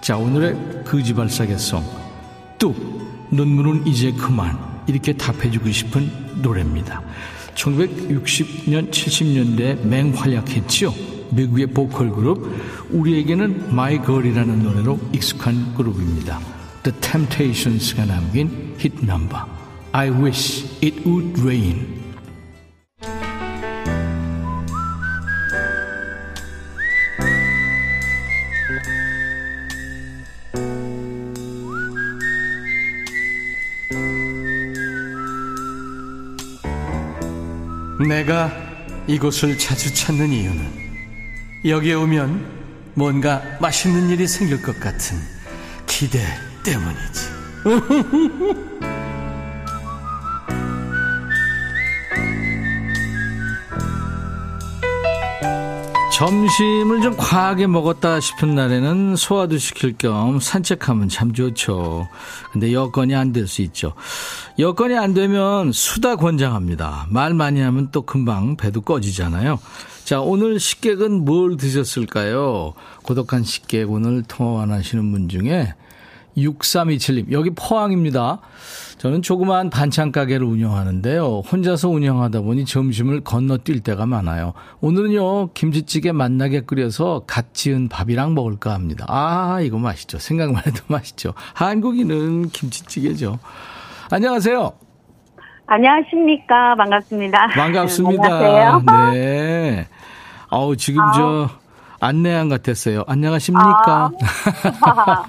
자, 0.00 0.16
오늘의 0.16 0.84
거지발사계송. 0.86 1.84
뚝, 2.56 2.74
눈물은 3.30 3.86
이제 3.86 4.10
그만. 4.10 4.58
이렇게 4.86 5.12
답해주고 5.12 5.70
싶은 5.70 6.10
노래입니다. 6.40 7.02
1960년, 7.54 8.90
70년대에 8.90 9.86
맹활약했지요. 9.86 10.94
미국의 11.32 11.66
보컬 11.66 12.10
그룹, 12.10 12.50
우리에게는 12.88 13.66
My 13.68 14.02
Girl이라는 14.02 14.62
노래로 14.62 14.98
익숙한 15.12 15.74
그룹입니다. 15.74 16.40
The 16.84 16.98
Temptations가 17.02 18.06
남긴 18.06 18.76
히트 18.78 19.04
넘버 19.04 19.46
I 19.92 20.08
Wish 20.08 20.64
It 20.82 21.02
Would 21.06 21.38
Rain 21.42 21.97
내가 38.06 38.52
이곳을 39.06 39.58
자주 39.58 39.92
찾는 39.92 40.30
이유는 40.30 40.88
여기에 41.64 41.94
오면 41.94 42.58
뭔가 42.94 43.42
맛있는 43.60 44.10
일이 44.10 44.26
생길 44.26 44.62
것 44.62 44.78
같은 44.78 45.18
기대 45.86 46.20
때문이지. 46.64 47.28
점심을 56.12 57.00
좀 57.00 57.16
과하게 57.16 57.68
먹었다 57.68 58.18
싶은 58.18 58.56
날에는 58.56 59.14
소화도 59.14 59.58
시킬 59.58 59.96
겸 59.96 60.40
산책하면 60.40 61.08
참 61.08 61.32
좋죠. 61.32 62.08
근데 62.52 62.72
여건이 62.72 63.14
안 63.14 63.32
될 63.32 63.46
수 63.46 63.62
있죠. 63.62 63.92
여건이 64.58 64.98
안 64.98 65.14
되면 65.14 65.70
수다 65.70 66.16
권장합니다. 66.16 67.06
말 67.10 67.32
많이 67.32 67.60
하면 67.60 67.90
또 67.92 68.02
금방 68.02 68.56
배도 68.56 68.80
꺼지잖아요. 68.80 69.60
자, 70.04 70.20
오늘 70.20 70.58
식객은 70.58 71.24
뭘 71.24 71.56
드셨을까요? 71.56 72.74
고독한 73.04 73.44
식객 73.44 73.88
오늘 73.88 74.24
통화하시는 74.24 75.12
분 75.12 75.28
중에 75.28 75.74
6327님, 76.36 77.30
여기 77.30 77.50
포항입니다. 77.50 78.40
저는 78.98 79.22
조그마한 79.22 79.70
반찬 79.70 80.10
가게를 80.10 80.44
운영하는데요. 80.44 81.42
혼자서 81.50 81.88
운영하다 81.88 82.40
보니 82.40 82.64
점심을 82.64 83.20
건너뛸 83.20 83.84
때가 83.84 84.06
많아요. 84.06 84.54
오늘은요, 84.80 85.52
김치찌개 85.52 86.10
맛나게 86.10 86.62
끓여서 86.62 87.22
갓 87.28 87.54
지은 87.54 87.88
밥이랑 87.88 88.34
먹을까 88.34 88.74
합니다. 88.74 89.04
아, 89.08 89.60
이거 89.60 89.78
맛있죠. 89.78 90.18
생각만 90.18 90.64
해도 90.66 90.82
맛있죠. 90.88 91.34
한국인은 91.54 92.48
김치찌개죠. 92.50 93.38
안녕하세요. 94.10 94.72
안녕하십니까. 95.66 96.74
반갑습니다. 96.76 97.48
반갑습니다. 97.48 98.22
안녕하세요. 98.82 99.12
네. 99.12 99.86
아우, 100.48 100.76
지금 100.76 101.02
저, 101.14 101.48
안내양 102.00 102.48
같았어요. 102.48 103.02
안녕하십니까? 103.06 104.10
아, 104.80 105.24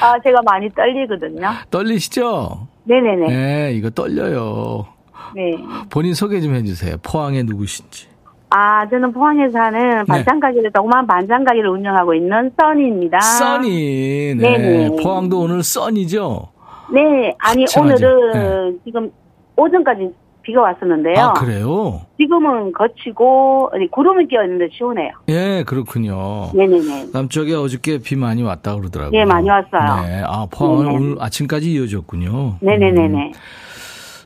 아, 0.00 0.18
제가 0.22 0.40
많이 0.46 0.70
떨리거든요. 0.70 1.50
떨리시죠? 1.70 2.68
네네네. 2.84 3.26
네, 3.28 3.72
이거 3.74 3.90
떨려요. 3.90 4.86
네. 5.34 5.52
본인 5.90 6.14
소개 6.14 6.40
좀 6.40 6.54
해주세요. 6.54 6.96
포항에 7.02 7.42
누구신지. 7.42 8.08
아, 8.48 8.88
저는 8.88 9.12
포항에 9.12 9.50
사는 9.50 10.06
반찬 10.06 10.40
가게를, 10.40 10.70
조그만 10.74 11.06
반찬 11.06 11.44
가게를 11.44 11.68
운영하고 11.68 12.14
있는 12.14 12.50
써니입니다. 12.58 13.20
써니. 13.20 14.34
네. 14.36 14.56
네네. 14.58 15.02
포항도 15.02 15.40
오늘 15.40 15.62
써니죠? 15.62 16.48
네. 16.92 17.34
아니. 17.38 17.64
오늘은 17.78 18.80
지금 18.84 19.10
오전까지 19.56 20.10
비가 20.42 20.62
왔었는데요. 20.62 21.14
아, 21.18 21.32
그래요? 21.32 22.02
지금은 22.18 22.72
거치고, 22.72 23.70
아니, 23.72 23.90
구름이 23.90 24.28
끼어있는데 24.28 24.68
시원해요. 24.72 25.10
예, 25.28 25.64
그렇군요. 25.66 26.50
네네네. 26.54 27.06
남쪽에 27.12 27.52
어저께 27.54 27.98
비 27.98 28.14
많이 28.14 28.42
왔다 28.44 28.76
그러더라고요. 28.76 29.18
예, 29.18 29.24
많이 29.24 29.48
왔어요. 29.50 30.06
네. 30.06 30.22
아, 30.24 30.46
포항은. 30.50 30.86
오늘 30.92 31.16
아침까지 31.20 31.72
이어졌군요. 31.72 32.58
네네네네. 32.60 33.26
음. 33.26 33.32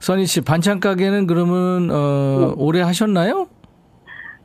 써니 0.01 0.27
씨, 0.27 0.43
반찬 0.43 0.81
가게는 0.81 1.27
그러면, 1.27 1.87
네. 1.89 1.95
어, 1.95 2.55
오래 2.59 2.83
하셨나요? 2.83 3.47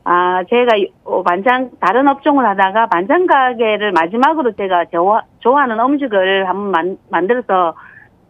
아, 0.04 0.42
제가 0.48 0.76
이- 0.76 0.88
어, 1.04 1.22
반찬, 1.22 1.72
다른 1.80 2.08
업종을 2.08 2.46
하다가 2.46 2.86
반찬 2.86 3.26
가게를 3.26 3.92
마지막으로 3.92 4.52
제가 4.52 4.84
좋아, 4.92 5.22
좋아하는 5.40 5.78
음식을 5.78 6.48
한번 6.48 6.70
만, 6.70 6.98
만들어서 7.10 7.74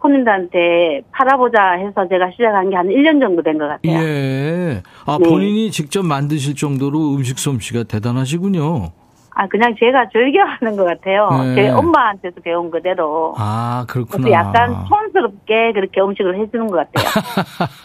손님들한테 0.02 1.02
팔아보자 1.12 1.72
해서 1.78 2.06
제가 2.08 2.30
시작한 2.32 2.70
게 2.70 2.76
한 2.76 2.86
1년 2.88 3.20
정도 3.20 3.42
된 3.42 3.58
것 3.58 3.66
같아요. 3.68 3.92
예. 3.98 4.82
아, 5.06 5.18
네. 5.20 5.28
본인이 5.28 5.70
직접 5.70 6.04
만드실 6.04 6.54
정도로 6.54 7.14
음식 7.14 7.38
솜씨가 7.38 7.84
대단하시군요. 7.84 8.90
아, 9.38 9.46
그냥 9.48 9.74
제가 9.78 10.08
즐겨하는 10.12 10.76
것 10.78 10.84
같아요. 10.84 11.28
네. 11.42 11.54
제 11.56 11.68
엄마한테서 11.70 12.36
배운 12.42 12.70
그대로. 12.70 13.34
아, 13.36 13.84
그렇구나. 13.86 14.30
약간 14.30 14.86
촌스럽게 14.88 15.72
그렇게 15.74 16.00
음식을 16.00 16.40
해주는 16.40 16.66
것 16.68 16.76
같아요. 16.90 17.06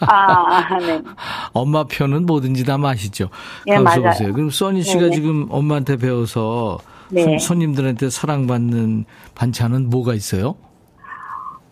아, 0.08 0.78
네. 0.78 1.00
엄마 1.52 1.84
편은 1.84 2.24
뭐든지 2.24 2.64
다 2.64 2.78
맛있죠. 2.78 3.28
예, 3.66 3.74
가서 3.74 4.00
맞아요. 4.00 4.02
보세요. 4.12 4.32
그럼 4.32 4.48
써니 4.50 4.82
씨가 4.82 5.00
네네. 5.00 5.10
지금 5.14 5.46
엄마한테 5.50 5.96
배워서 5.98 6.78
네. 7.10 7.22
손- 7.22 7.38
손님들한테 7.38 8.08
사랑받는 8.08 9.04
반찬은 9.34 9.90
뭐가 9.90 10.14
있어요? 10.14 10.54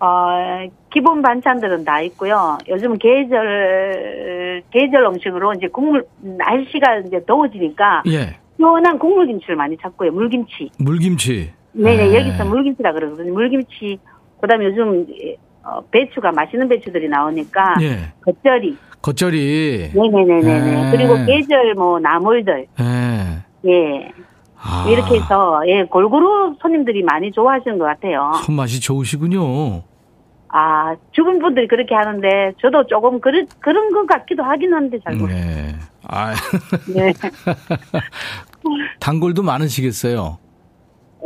어, 0.00 0.66
기본 0.90 1.20
반찬들은 1.22 1.84
다 1.84 2.00
있고요. 2.02 2.56
요즘은 2.68 2.98
계절, 2.98 4.62
계절 4.70 5.04
음식으로 5.04 5.52
이제 5.54 5.68
국물, 5.68 6.06
날씨가 6.20 7.00
이제 7.06 7.22
더워지니까 7.26 8.02
예. 8.08 8.38
시원한 8.56 8.98
국물김치를 8.98 9.56
많이 9.56 9.76
찾고요. 9.76 10.10
물김치. 10.12 10.70
물김치. 10.78 11.52
네네, 11.72 12.08
네. 12.08 12.18
여기서 12.18 12.44
물김치라 12.46 12.92
그러거든요. 12.92 13.32
물김치. 13.32 13.98
그 14.40 14.48
다음에 14.48 14.64
요즘, 14.64 15.06
어, 15.62 15.80
배추가, 15.90 16.32
맛있는 16.32 16.68
배추들이 16.68 17.08
나오니까. 17.08 17.76
예. 17.82 18.12
겉절이. 18.24 18.76
겉절이. 19.02 19.90
네네네네네. 19.94 20.60
네. 20.60 20.90
그리고 20.90 21.14
계절 21.26 21.74
뭐, 21.74 22.00
나물들. 22.00 22.66
예. 22.80 23.70
예. 23.70 24.12
아, 24.62 24.86
이렇게 24.90 25.16
해서, 25.16 25.62
예, 25.66 25.84
골고루 25.84 26.54
손님들이 26.60 27.02
많이 27.02 27.30
좋아하시는 27.32 27.78
것 27.78 27.84
같아요. 27.84 28.32
손맛이 28.44 28.80
좋으시군요. 28.80 29.82
아, 30.52 30.96
주변 31.12 31.38
분들이 31.38 31.68
그렇게 31.68 31.94
하는데, 31.94 32.52
저도 32.60 32.86
조금 32.86 33.20
그런, 33.20 33.46
그런 33.60 33.90
것 33.92 34.06
같기도 34.06 34.42
하긴 34.42 34.74
한데, 34.74 34.98
잘 35.04 35.14
모르겠어요. 35.16 35.44
네. 35.46 35.74
아, 36.08 36.34
네. 36.94 37.12
단골도 39.00 39.42
많으시겠어요. 39.42 40.38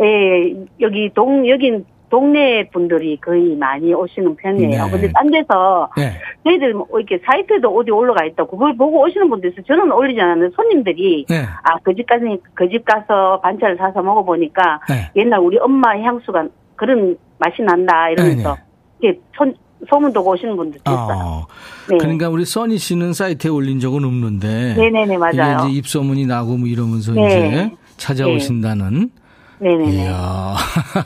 예, 0.02 0.54
여기 0.80 1.10
동, 1.14 1.48
여긴 1.48 1.84
동네 2.10 2.68
분들이 2.70 3.16
거의 3.20 3.56
많이 3.56 3.92
오시는 3.94 4.36
편이에요. 4.36 4.84
네. 4.84 4.90
근데 4.90 5.10
딴 5.12 5.30
데서 5.30 5.88
예. 5.98 6.12
저희들 6.44 6.74
뭐 6.74 6.86
이렇게 6.96 7.18
사이트에도 7.24 7.74
어디 7.74 7.90
올라가 7.90 8.24
있다. 8.24 8.44
그걸 8.44 8.76
보고 8.76 9.00
오시는 9.02 9.28
분도 9.30 9.48
있어요. 9.48 9.62
저는 9.66 9.90
올리지 9.90 10.20
않았는데 10.20 10.54
손님들이 10.54 11.24
네. 11.28 11.42
아, 11.62 11.78
그 11.82 11.94
집 11.94 12.06
가서, 12.06 12.24
그 12.54 12.68
집 12.68 12.84
가서 12.84 13.40
반찬을 13.40 13.76
사서 13.78 14.02
먹어 14.02 14.22
보니까 14.24 14.80
네. 14.88 15.10
옛날 15.16 15.40
우리 15.40 15.58
엄마 15.58 15.96
향수가 15.98 16.46
그런 16.76 17.16
맛이 17.38 17.62
난다 17.62 18.10
이러면서 18.10 18.56
이렇게 19.04 19.20
손, 19.36 19.54
소문도 19.88 20.20
오시는 20.24 20.56
분도 20.56 20.78
있어요. 20.78 21.08
어. 21.10 21.46
네. 21.90 21.98
그러니까 21.98 22.28
우리 22.28 22.44
써니 22.44 22.78
씨는 22.78 23.12
사이트에 23.12 23.50
올린 23.50 23.80
적은 23.80 24.04
없는데. 24.04 24.74
네네네, 24.74 25.18
맞아요. 25.18 25.68
이제 25.68 25.78
입소문이 25.78 26.26
나고 26.26 26.56
뭐 26.56 26.68
이러면서 26.68 27.12
네. 27.12 27.26
이제 27.26 27.70
찾아오신다는. 27.96 29.10
네 29.14 29.23
네네. 29.64 29.92
이야. 29.94 30.56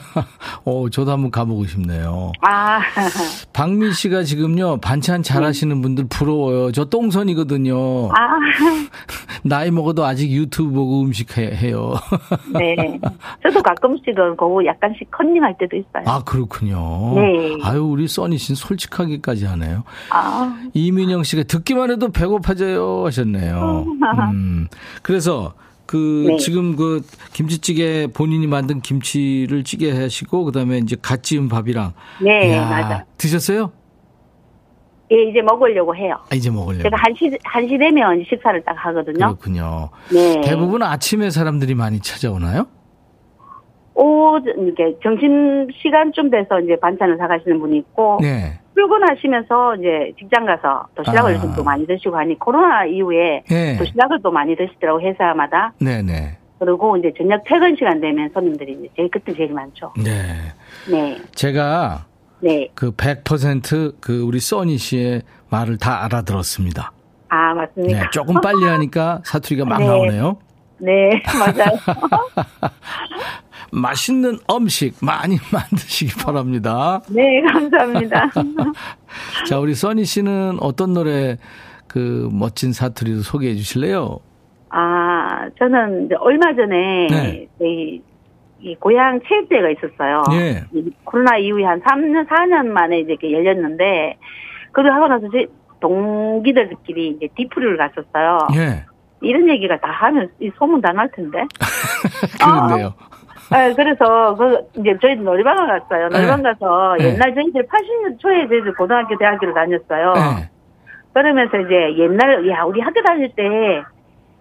어, 0.65 0.89
저도 0.89 1.11
한번 1.11 1.31
가보고 1.31 1.65
싶네요. 1.65 2.33
아, 2.41 2.81
박민 3.53 3.93
씨가 3.93 4.23
지금요, 4.23 4.81
반찬 4.81 5.23
잘 5.23 5.45
하시는 5.45 5.81
분들 5.81 6.07
부러워요. 6.09 6.73
저 6.73 6.83
똥손이거든요. 6.83 8.09
아, 8.09 8.27
나이 9.43 9.71
먹어도 9.71 10.03
아직 10.03 10.29
유튜브 10.29 10.71
보고 10.73 11.01
음식 11.01 11.37
해, 11.37 11.55
해요. 11.55 11.93
네. 12.53 12.99
저도 13.41 13.63
가끔씩은 13.63 14.35
그거 14.35 14.61
약간씩 14.65 15.09
컨닝할 15.09 15.55
때도 15.57 15.77
있어요. 15.77 16.03
아, 16.05 16.21
그렇군요. 16.25 17.13
네. 17.15 17.55
아유, 17.63 17.81
우리 17.85 18.09
써니 18.09 18.37
씨는 18.37 18.57
솔직하게까지 18.57 19.45
하네요. 19.45 19.83
아, 20.09 20.59
이민영 20.73 21.23
씨가 21.23 21.43
듣기만 21.43 21.91
해도 21.91 22.11
배고파져요 22.11 23.05
하셨네요. 23.05 23.85
음. 24.33 24.67
그래서 25.01 25.53
그 25.89 26.25
네. 26.27 26.37
지금 26.37 26.75
그 26.75 27.01
김치찌개 27.33 28.05
본인이 28.13 28.45
만든 28.45 28.79
김치를 28.79 29.63
찌개 29.63 29.89
하시고 29.91 30.43
그다음에 30.43 30.77
이제 30.77 30.95
갓 31.01 31.23
지은 31.23 31.49
밥이랑 31.49 31.93
네, 32.23 32.49
이야, 32.49 32.69
맞아. 32.69 33.05
드셨어요? 33.17 33.71
예, 35.11 35.23
이제 35.23 35.41
먹으려고 35.41 35.95
해요. 35.95 36.15
아, 36.31 36.35
이제 36.35 36.51
먹으려고. 36.51 36.83
제가 36.83 36.95
한시, 36.95 37.35
한시 37.43 37.75
되면 37.79 38.23
식사를 38.29 38.63
딱 38.63 38.73
하거든요. 38.85 39.35
그렇군요. 39.35 39.89
네. 40.13 40.41
대부분 40.41 40.83
아침에 40.83 41.31
사람들이 41.31 41.73
많이 41.73 41.99
찾아오나요? 41.99 42.67
오, 43.95 44.37
이렇게 44.37 44.95
점심시간쯤 45.01 46.29
돼서 46.29 46.59
이제 46.59 46.75
반찬을 46.79 47.17
사가시는 47.17 47.59
분이 47.59 47.79
있고, 47.79 48.19
네. 48.21 48.59
출근하시면서 48.79 49.75
이제 49.75 50.13
직장 50.17 50.45
가서 50.45 50.87
도시락을 50.95 51.37
아. 51.37 51.55
또 51.55 51.63
많이 51.63 51.85
드시고 51.85 52.15
하니 52.15 52.39
코로나 52.39 52.85
이후에 52.85 53.43
네. 53.49 53.77
도시락을 53.77 54.21
또 54.23 54.31
많이 54.31 54.55
드시더라고 54.55 55.01
회사마다. 55.01 55.73
네, 55.81 56.01
네. 56.01 56.37
그리고 56.59 56.95
이제 56.97 57.11
저녁 57.17 57.43
퇴근 57.45 57.75
시간 57.75 57.99
되면 57.99 58.29
손님들이 58.33 58.73
이제 58.73 58.89
제일 58.95 59.09
그때 59.11 59.33
제일 59.33 59.53
많죠. 59.53 59.93
네. 59.97 60.11
네, 60.89 61.17
제가 61.33 62.05
네. 62.41 62.69
그 62.73 62.91
100%그 62.91 64.21
우리 64.21 64.39
써니 64.39 64.77
씨의 64.77 65.23
말을 65.49 65.77
다 65.77 66.05
알아들었습니다. 66.05 66.91
아 67.29 67.53
맞습니까? 67.53 67.99
네, 67.99 68.05
조금 68.11 68.39
빨리 68.41 68.63
하니까 68.63 69.21
사투리가 69.25 69.65
막 69.65 69.79
네. 69.79 69.87
나오네요. 69.87 70.37
네, 70.79 71.21
맞아요. 71.37 71.77
맛있는 73.71 74.37
음식 74.51 74.93
많이 75.03 75.37
만드시기 75.51 76.23
바랍니다. 76.23 77.01
네, 77.09 77.41
감사합니다. 77.41 78.29
자, 79.47 79.59
우리 79.59 79.73
써니 79.73 80.05
씨는 80.05 80.57
어떤 80.59 80.93
노래 80.93 81.37
그 81.87 82.29
멋진 82.31 82.71
사투리도 82.71 83.21
소개해 83.21 83.55
주실래요? 83.55 84.19
아, 84.69 85.49
저는 85.57 86.05
이제 86.05 86.15
얼마 86.19 86.53
전에 86.53 87.07
네. 87.07 87.47
이, 87.61 88.01
이 88.59 88.75
고향 88.75 89.19
체육대회가 89.27 89.69
있었어요. 89.71 90.23
예. 90.33 90.63
이 90.73 90.91
코로나 91.03 91.37
이후에 91.37 91.63
한 91.65 91.81
3년, 91.81 92.27
4년 92.27 92.67
만에 92.67 92.99
이제 92.99 93.13
이렇게 93.13 93.31
열렸는데, 93.31 94.17
그걸 94.71 94.91
하고 94.93 95.07
나서 95.07 95.27
제 95.31 95.47
동기들끼리 95.79 97.15
이제 97.17 97.27
디프리를 97.35 97.77
갔었어요. 97.77 98.37
예. 98.55 98.85
이런 99.21 99.49
얘기가 99.49 99.79
다 99.79 99.89
하면 99.91 100.29
이 100.39 100.51
소문 100.57 100.81
다날 100.81 101.09
텐데. 101.11 101.45
그런데요. 102.39 102.93
네, 103.51 103.73
그래서 103.73 104.35
그 104.35 104.59
이제 104.79 104.97
저희도 105.01 105.23
놀이방을 105.23 105.67
갔어요. 105.67 106.09
놀이방 106.09 106.43
네. 106.43 106.51
가서 106.51 106.95
네. 106.99 107.05
옛날 107.13 107.33
저희들 107.33 107.65
80년 107.67 108.19
초에 108.19 108.47
저희들 108.47 108.73
고등학교, 108.75 109.17
대학교를 109.17 109.53
다녔어요. 109.53 110.13
네. 110.13 110.49
그러면서 111.13 111.57
이제 111.57 111.97
옛날 111.97 112.47
야 112.49 112.63
우리 112.63 112.79
학교 112.81 113.01
다닐 113.01 113.29
때 113.35 113.81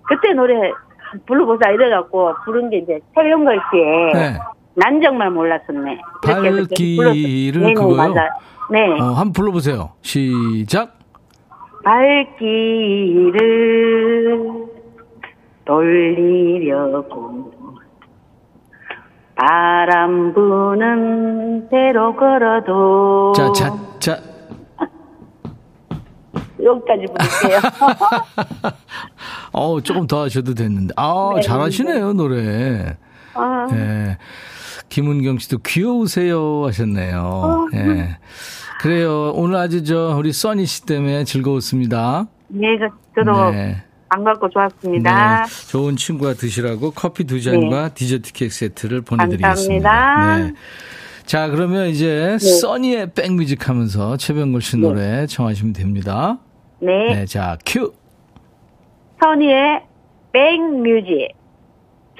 그때 0.02 0.32
노래 0.34 0.70
불러보자 1.26 1.70
이래갖고 1.70 2.34
부른 2.44 2.70
게 2.70 2.78
이제 2.78 3.00
최영걸 3.14 3.60
씨의 3.70 4.12
네. 4.12 4.38
난 4.74 5.00
정말 5.00 5.30
몰랐었네. 5.30 5.98
발길을 6.24 6.66
그거요? 7.74 7.96
맞아요. 7.96 8.30
네. 8.70 8.90
어, 9.00 9.04
한번 9.14 9.32
불러보세요. 9.32 9.92
시작. 10.02 10.98
발길을 13.08 13.38
돌리려고 15.64 17.57
바람 19.38 20.34
부는 20.34 21.68
대로 21.68 22.16
걸어도 22.16 23.32
자, 23.36 23.52
자, 23.52 23.72
자. 24.00 24.18
여기까지 26.60 27.04
부를게요. 27.06 27.60
어, 29.54 29.80
조금 29.80 30.08
더 30.08 30.22
하셔도 30.24 30.54
됐는데. 30.54 30.92
아, 30.96 31.32
네, 31.36 31.42
잘하시네요, 31.42 32.14
노래. 32.14 32.96
아, 33.34 33.66
예. 33.72 34.18
김은경 34.88 35.38
씨도 35.38 35.58
귀여우세요 35.64 36.64
하셨네요. 36.66 37.68
예. 37.74 38.18
그래요. 38.80 39.30
오늘 39.36 39.56
아주 39.56 39.84
저 39.84 40.16
우리 40.16 40.32
써니 40.32 40.66
씨 40.66 40.84
때문에 40.84 41.22
즐거웠습니다. 41.22 42.26
네, 42.48 42.76
그- 42.78 42.88
저도 43.24 43.50
네. 43.52 43.84
반갑고 44.08 44.48
좋았습니다. 44.50 45.44
네. 45.44 45.70
좋은 45.70 45.96
친구가 45.96 46.34
드시라고 46.34 46.90
커피 46.92 47.24
두 47.24 47.40
잔과 47.40 47.90
디저트 47.90 48.32
케이크 48.32 48.54
세트를 48.54 49.02
보내드리겠습니다. 49.02 49.90
감사합니다. 49.90 50.46
네. 50.48 50.54
자, 51.24 51.48
그러면 51.48 51.88
이제 51.88 52.38
써니의 52.38 53.12
백뮤직 53.14 53.68
하면서 53.68 54.16
최병걸 54.16 54.62
씨 54.62 54.78
노래 54.78 55.26
청하시면 55.26 55.74
됩니다. 55.74 56.38
네. 56.80 57.14
네, 57.14 57.26
자, 57.26 57.58
큐. 57.66 57.92
선희의 59.22 59.82
백뮤직. 60.32 61.32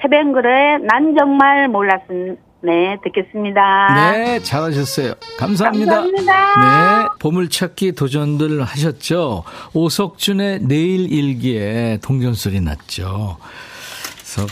최병글의 0.01 0.81
난 0.81 1.15
정말 1.17 1.67
몰랐음. 1.69 2.37
네, 2.61 2.97
듣겠습니다. 3.03 4.11
네, 4.11 4.39
잘하셨어요. 4.43 5.13
감사합니다. 5.37 6.01
감사합니다. 6.01 7.03
네, 7.03 7.07
보물찾기 7.19 7.93
도전들 7.93 8.61
하셨죠? 8.63 9.43
오석준의 9.73 10.63
내일 10.63 11.11
일기에 11.11 11.99
동전소리 12.01 12.59
났죠. 12.61 13.37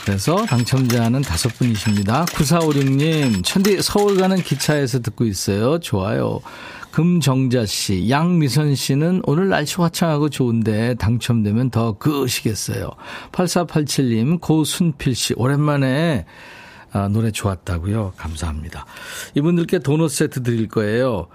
그래서, 0.04 0.36
당첨자는 0.46 1.22
다섯 1.22 1.50
분이십니다. 1.58 2.26
9456님, 2.26 3.44
천디 3.46 3.82
서울 3.82 4.18
가는 4.18 4.36
기차에서 4.36 5.00
듣고 5.00 5.24
있어요. 5.26 5.80
좋아요. 5.80 6.40
금정자 6.92 7.66
씨, 7.66 8.10
양미선 8.10 8.74
씨는 8.76 9.22
오늘 9.26 9.50
날씨 9.50 9.76
화창하고 9.76 10.30
좋은데 10.30 10.96
당첨되면 10.96 11.70
더 11.70 11.94
그으시겠어요. 11.94 12.90
8487님, 13.32 14.42
고순필 14.42 15.14
씨, 15.14 15.34
오랜만에 15.38 16.26
아, 16.92 17.08
노래 17.08 17.32
좋았다고요. 17.32 18.14
감사합니다. 18.18 18.86
이분들께 19.36 19.80
도넛 19.80 20.12
세트 20.12 20.44
드릴 20.44 20.68
거예요. 20.68 21.28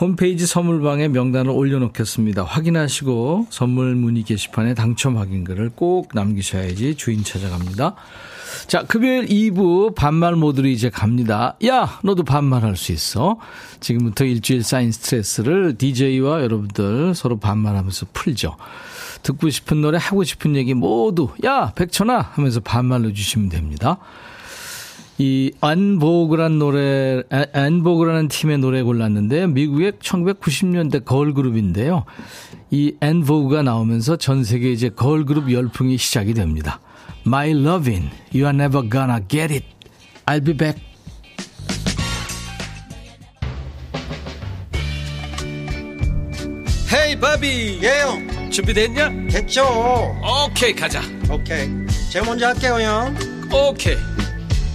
홈페이지 0.00 0.46
선물방에 0.46 1.08
명단을 1.08 1.50
올려놓겠습니다. 1.50 2.44
확인하시고 2.44 3.48
선물 3.50 3.94
문의 3.94 4.22
게시판에 4.22 4.74
당첨 4.74 5.16
확인글을 5.16 5.70
꼭 5.74 6.10
남기셔야지 6.14 6.94
주인 6.94 7.24
찾아갑니다. 7.24 7.96
자, 8.66 8.84
금요일 8.84 9.26
2부 9.26 9.94
반말 9.94 10.36
모드로 10.36 10.68
이제 10.68 10.88
갑니다. 10.88 11.56
야, 11.66 11.98
너도 12.02 12.22
반말할 12.22 12.76
수 12.76 12.92
있어. 12.92 13.38
지금부터 13.80 14.24
일주일 14.24 14.62
쌓인 14.62 14.92
스트레스를 14.92 15.76
DJ와 15.76 16.42
여러분들 16.42 17.14
서로 17.14 17.38
반말하면서 17.38 18.06
풀죠. 18.12 18.56
듣고 19.22 19.50
싶은 19.50 19.80
노래, 19.80 19.98
하고 20.00 20.22
싶은 20.24 20.56
얘기 20.56 20.74
모두 20.74 21.28
야, 21.44 21.72
백천아 21.74 22.30
하면서 22.34 22.60
반말로 22.60 23.12
주시면 23.12 23.48
됩니다. 23.48 23.98
이 25.18 25.50
안보그란 25.60 26.60
노래 26.60 27.22
안보그라는 27.52 28.28
팀의 28.28 28.58
노래 28.58 28.82
골랐는데 28.82 29.48
미국의 29.48 29.92
1990년대 29.94 31.04
걸 31.04 31.34
그룹인데요. 31.34 32.04
이 32.70 32.94
안보그가 33.00 33.62
나오면서 33.62 34.16
전 34.16 34.44
세계 34.44 34.70
이제 34.70 34.88
걸 34.88 35.24
그룹 35.24 35.50
열풍이 35.52 35.98
시작이 35.98 36.34
됩니다. 36.34 36.80
My 37.26 37.50
lovin', 37.50 38.10
you 38.32 38.44
are 38.46 38.54
never 38.54 38.88
gonna 38.88 39.20
get 39.28 39.52
it. 39.52 39.66
I'll 40.26 40.44
be 40.44 40.56
back. 40.56 40.80
헤이 46.90 47.18
바비 47.20 47.80
예영 47.82 48.50
준비됐냐? 48.50 49.10
됐죠 49.30 49.62
오케이 50.46 50.72
가자 50.74 51.02
오케이 51.30 51.68
제가 52.10 52.24
먼저 52.24 52.46
할게요 52.46 52.78
형 52.80 53.14
오케이 53.52 53.96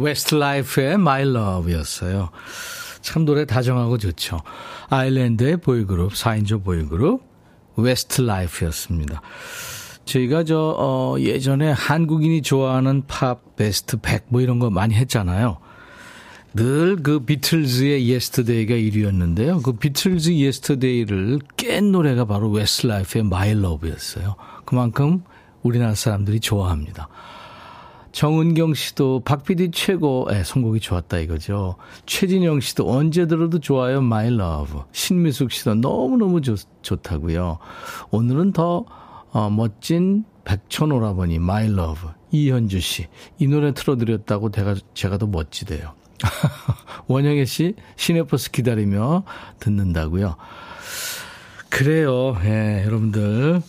웨스트라이프의 0.00 0.94
My 0.94 1.22
Love였어요. 1.22 2.30
참 3.02 3.24
노래 3.24 3.44
다정하고 3.44 3.98
좋죠. 3.98 4.38
아일랜드의 4.88 5.58
보이그룹, 5.58 6.12
4인조 6.12 6.64
보이그룹, 6.64 7.22
웨스트라이프였습니다. 7.76 9.22
저희가 10.04 10.44
저, 10.44 10.74
어, 10.78 11.16
예전에 11.20 11.70
한국인이 11.70 12.42
좋아하는 12.42 13.04
팝 13.06 13.56
베스트 13.56 13.96
100 14.00 14.26
뭐 14.28 14.40
이런 14.40 14.58
거 14.58 14.70
많이 14.70 14.94
했잖아요. 14.94 15.58
늘 16.54 16.96
그 17.02 17.20
비틀즈의 17.20 18.08
예스터데이가 18.08 18.74
1위였는데요. 18.74 19.62
그 19.62 19.72
비틀즈 19.72 20.32
예스터데이를 20.32 21.38
깬 21.56 21.92
노래가 21.92 22.24
바로 22.24 22.50
웨스트라이프의 22.50 23.24
마이 23.24 23.54
러브였어요. 23.54 24.34
그만큼 24.64 25.22
우리나라 25.62 25.94
사람들이 25.94 26.40
좋아합니다. 26.40 27.08
정은경 28.12 28.74
씨도 28.74 29.20
박PD 29.20 29.70
최고 29.70 30.26
의 30.30 30.44
선곡이 30.44 30.80
좋았다 30.80 31.18
이거죠. 31.18 31.76
최진영 32.06 32.60
씨도 32.60 32.90
언제 32.90 33.26
들어도 33.26 33.60
좋아요 33.60 33.98
My 33.98 34.26
Love. 34.28 34.80
신미숙 34.92 35.52
씨도 35.52 35.76
너무너무 35.76 36.40
좋, 36.40 36.56
좋다고요. 36.82 37.58
오늘은 38.10 38.52
더 38.52 38.84
어, 39.32 39.48
멋진 39.50 40.24
백천오라버니 40.44 41.36
My 41.36 41.66
Love. 41.66 42.10
이현주 42.32 42.80
씨. 42.80 43.06
이 43.38 43.46
노래 43.46 43.72
틀어드렸다고 43.72 44.50
제가, 44.50 44.74
제가 44.94 45.18
더 45.18 45.26
멋지대요. 45.26 45.94
원영애 47.06 47.44
씨, 47.44 47.74
시내버스 47.96 48.50
기다리며 48.50 49.24
듣는다고요. 49.58 50.36
그래요. 51.68 52.36
예, 52.44 52.84
여러분들. 52.84 53.62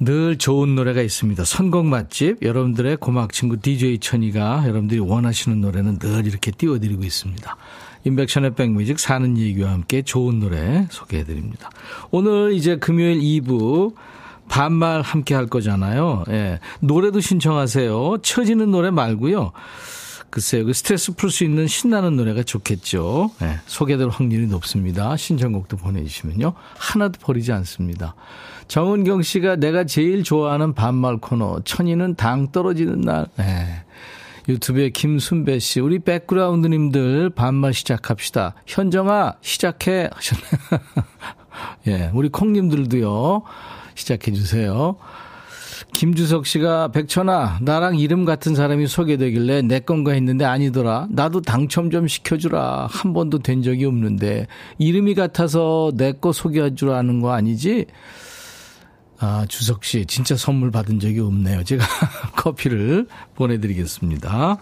늘 0.00 0.38
좋은 0.38 0.74
노래가 0.76 1.02
있습니다. 1.02 1.44
선곡 1.44 1.86
맛집. 1.86 2.42
여러분들의 2.42 2.98
고막 2.98 3.32
친구 3.32 3.60
DJ 3.60 3.98
천이가 3.98 4.62
여러분들이 4.62 5.00
원하시는 5.00 5.60
노래는 5.60 5.98
늘 5.98 6.26
이렇게 6.26 6.50
띄워드리고 6.52 7.02
있습니다. 7.02 7.56
인백션의 8.04 8.54
백뮤직 8.54 9.00
사는 9.00 9.36
얘기와 9.36 9.72
함께 9.72 10.02
좋은 10.02 10.38
노래 10.38 10.86
소개해드립니다. 10.90 11.70
오늘 12.10 12.52
이제 12.52 12.76
금요일 12.76 13.18
2부 13.20 13.94
반말 14.48 15.02
함께 15.02 15.34
할 15.34 15.46
거잖아요. 15.46 16.24
예. 16.30 16.60
노래도 16.80 17.20
신청하세요. 17.20 18.18
처지는 18.22 18.70
노래 18.70 18.90
말고요. 18.90 19.52
글쎄요, 20.30 20.66
그 20.66 20.72
스트레스 20.72 21.12
풀 21.12 21.30
수 21.30 21.44
있는 21.44 21.66
신나는 21.66 22.16
노래가 22.16 22.42
좋겠죠. 22.42 23.30
예. 23.42 23.60
소개될 23.66 24.08
확률이 24.08 24.46
높습니다. 24.46 25.16
신청곡도 25.16 25.78
보내주시면요. 25.78 26.52
하나도 26.76 27.18
버리지 27.20 27.52
않습니다. 27.52 28.14
정은경 28.68 29.22
씨가 29.22 29.56
내가 29.56 29.84
제일 29.84 30.22
좋아하는 30.22 30.74
반말 30.74 31.16
코너, 31.16 31.60
천이는 31.64 32.14
당 32.14 32.52
떨어지는 32.52 33.00
날. 33.00 33.26
예. 33.40 33.84
유튜브에 34.48 34.90
김순배 34.90 35.58
씨, 35.58 35.80
우리 35.80 35.98
백그라운드님들 35.98 37.30
반말 37.30 37.74
시작합시다. 37.74 38.54
현정아, 38.66 39.34
시작해. 39.42 40.08
하셨네. 40.12 40.42
예, 41.88 42.10
우리 42.14 42.28
콩님들도요. 42.30 43.42
시작해 43.94 44.32
주세요. 44.32 44.96
김주석 45.98 46.46
씨가 46.46 46.92
백천아 46.92 47.58
나랑 47.60 47.98
이름 47.98 48.24
같은 48.24 48.54
사람이 48.54 48.86
소개되길래 48.86 49.62
내 49.62 49.80
건가 49.80 50.12
했는데 50.12 50.44
아니더라. 50.44 51.08
나도 51.10 51.40
당첨 51.40 51.90
좀 51.90 52.06
시켜주라. 52.06 52.86
한 52.88 53.12
번도 53.12 53.40
된 53.40 53.62
적이 53.64 53.86
없는데 53.86 54.46
이름이 54.78 55.16
같아서 55.16 55.90
내 55.96 56.12
거 56.12 56.30
소개해 56.30 56.76
주라는 56.76 57.18
거 57.20 57.32
아니지? 57.32 57.86
아 59.18 59.44
주석 59.48 59.82
씨 59.84 60.06
진짜 60.06 60.36
선물 60.36 60.70
받은 60.70 61.00
적이 61.00 61.18
없네요. 61.18 61.64
제가 61.64 61.84
커피를 62.36 63.08
보내드리겠습니다. 63.34 64.56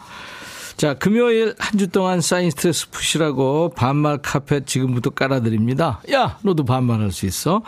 자, 0.76 0.92
금요일 0.94 1.54
한 1.58 1.78
주 1.78 1.88
동안 1.88 2.20
사인 2.20 2.50
스트레스 2.50 2.88
푸시라고 2.90 3.70
반말 3.76 4.18
카펫 4.22 4.66
지금부터 4.66 5.10
깔아드립니다. 5.10 6.00
야, 6.12 6.38
너도 6.42 6.64
반말할 6.64 7.12
수 7.12 7.26
있어. 7.26 7.62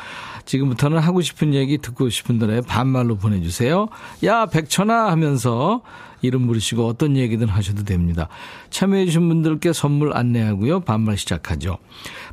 지금부터는 0.47 0.99
하고 0.99 1.21
싶은 1.21 1.53
얘기 1.55 1.79
듣고 1.79 2.09
싶은 2.11 2.39
노래 2.39 2.61
반말로 2.61 3.17
보내주세요. 3.17 3.89
야, 4.25 4.47
백천아 4.47 5.11
하면서 5.11 5.83
이름 6.21 6.47
부르시고 6.47 6.87
어떤 6.87 7.17
얘기든 7.17 7.49
하셔도 7.49 7.85
됩니다. 7.85 8.29
참여해주신 8.71 9.29
분들께 9.29 9.73
선물 9.73 10.17
안내하고요. 10.17 10.81
반말 10.81 11.17
시작하죠. 11.17 11.79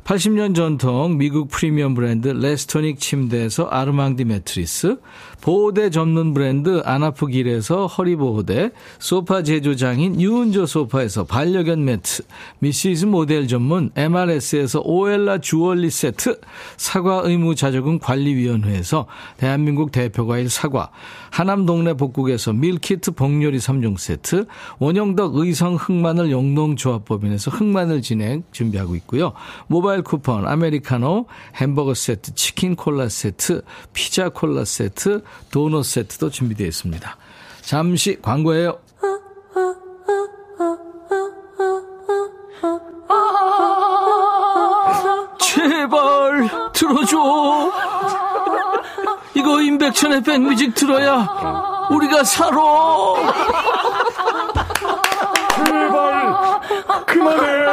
80년 0.04 0.54
전통 0.54 1.18
미국 1.18 1.48
프리미엄 1.48 1.94
브랜드 1.94 2.28
레스토닉 2.28 2.98
침대에서 2.98 3.64
아르망디 3.64 4.24
매트리스, 4.24 4.96
보호대 5.40 5.90
전문 5.90 6.34
브랜드 6.34 6.82
아나프길에서 6.84 7.86
허리보호대, 7.86 8.70
소파 8.98 9.42
제조장인 9.42 10.20
유은조 10.20 10.66
소파에서 10.66 11.24
반려견 11.24 11.84
매트, 11.84 12.22
미시즈 12.58 13.06
모델 13.06 13.46
전문 13.46 13.90
MRS에서 13.94 14.80
오엘라 14.84 15.38
주얼리 15.38 15.90
세트, 15.90 16.40
사과 16.76 17.22
의무 17.24 17.54
자조금 17.54 17.98
관리위원회에서 18.00 19.06
대한민국 19.36 19.92
대표과일 19.92 20.50
사과, 20.50 20.90
하남 21.30 21.66
동네 21.66 21.94
복국에서 21.94 22.52
밀키트 22.52 23.12
복요리 23.12 23.58
3종 23.58 23.98
세트, 23.98 24.46
원형덕 24.78 25.36
의성 25.36 25.76
흑마늘 25.76 26.30
영농조합법인에서 26.30 27.50
흑마늘 27.50 28.02
진액 28.02 28.42
준비하고 28.52 28.96
있고요. 28.96 29.32
모바일 29.66 30.02
쿠폰, 30.02 30.46
아메리카노, 30.46 31.26
햄버거 31.56 31.94
세트, 31.94 32.34
치킨 32.34 32.74
콜라 32.74 33.08
세트, 33.08 33.62
피자 33.92 34.28
콜라 34.28 34.64
세트, 34.64 35.22
도넛 35.50 35.84
세트도 35.84 36.30
준비되어 36.30 36.66
있습니다. 36.66 37.16
잠시 37.62 38.18
광고예요. 38.20 38.78
제발 45.38 46.48
들어줘. 46.72 47.72
이거 49.34 49.60
임백천의 49.60 50.22
백뮤직 50.22 50.74
들어야 50.74 51.86
우리가 51.90 52.24
살아. 52.24 52.56
제발 55.64 56.60
그만해. 57.06 57.66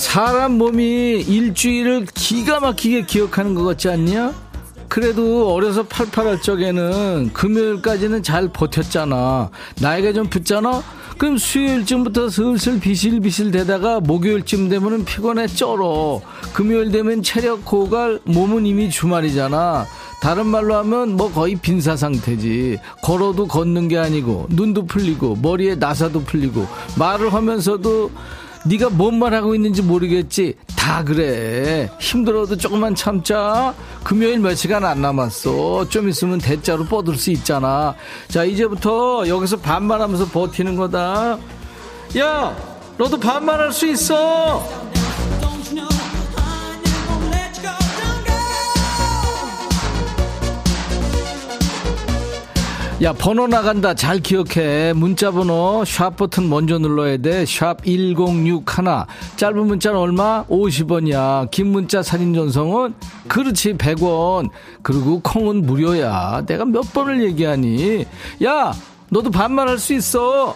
사람 0.00 0.56
몸이 0.56 1.20
일주일을 1.28 2.06
기가 2.14 2.58
막히게 2.58 3.02
기억하는 3.02 3.54
것 3.54 3.64
같지 3.64 3.90
않냐? 3.90 4.32
그래도 4.88 5.52
어려서 5.52 5.82
팔팔할 5.82 6.40
적에는 6.40 7.30
금요일까지는 7.34 8.22
잘 8.22 8.48
버텼잖아. 8.48 9.50
나이가 9.78 10.14
좀 10.14 10.26
붙잖아? 10.28 10.82
그럼 11.18 11.36
수요일쯤부터 11.36 12.30
슬슬 12.30 12.80
비실비실 12.80 13.50
되다가 13.50 14.00
목요일쯤 14.00 14.70
되면은 14.70 15.04
피곤해 15.04 15.46
쩔어. 15.46 16.22
금요일 16.54 16.90
되면 16.90 17.22
체력 17.22 17.66
고갈, 17.66 18.20
몸은 18.24 18.64
이미 18.64 18.88
주말이잖아. 18.88 19.86
다른 20.22 20.46
말로 20.46 20.76
하면 20.76 21.16
뭐 21.18 21.30
거의 21.30 21.56
빈사 21.56 21.94
상태지. 21.94 22.78
걸어도 23.02 23.46
걷는 23.46 23.88
게 23.88 23.98
아니고 23.98 24.46
눈도 24.48 24.86
풀리고 24.86 25.36
머리에 25.42 25.74
나사도 25.74 26.22
풀리고 26.22 26.66
말을 26.98 27.34
하면서도 27.34 28.10
네가 28.66 28.90
뭔 28.90 29.18
말하고 29.18 29.54
있는지 29.54 29.82
모르겠지. 29.82 30.54
다 30.76 31.02
그래. 31.02 31.90
힘들어도 31.98 32.56
조금만 32.56 32.94
참자. 32.94 33.74
금요일 34.04 34.38
몇 34.38 34.54
시간 34.54 34.84
안 34.84 35.00
남았어. 35.00 35.88
좀 35.88 36.08
있으면 36.08 36.38
대자로 36.38 36.84
뻗을 36.84 37.16
수 37.16 37.30
있잖아. 37.30 37.94
자, 38.28 38.44
이제부터 38.44 39.26
여기서 39.28 39.58
반말하면서 39.58 40.26
버티는 40.26 40.76
거다. 40.76 41.38
야, 42.18 42.56
너도 42.98 43.18
반말할 43.18 43.72
수 43.72 43.86
있어. 43.86 44.79
야 53.02 53.14
번호 53.14 53.46
나간다. 53.46 53.94
잘 53.94 54.18
기억해. 54.20 54.92
문자 54.92 55.30
번호 55.30 55.82
샵 55.86 56.16
버튼 56.16 56.50
먼저 56.50 56.78
눌러야 56.78 57.16
돼 57.16 57.46
샵 57.46 57.82
1061 57.82 58.64
짧은 59.36 59.66
문자는 59.66 59.98
얼마? 59.98 60.44
50원이야. 60.50 61.50
긴 61.50 61.68
문자 61.68 62.02
사진 62.02 62.34
전송은 62.34 62.92
그렇지 63.26 63.74
100원. 63.78 64.50
그리고 64.82 65.18
콩은 65.20 65.64
무료야. 65.64 66.44
내가 66.46 66.66
몇 66.66 66.92
번을 66.92 67.22
얘기하니? 67.24 68.04
야 68.44 68.74
너도 69.08 69.30
반말할 69.30 69.78
수 69.78 69.94
있어 69.94 70.54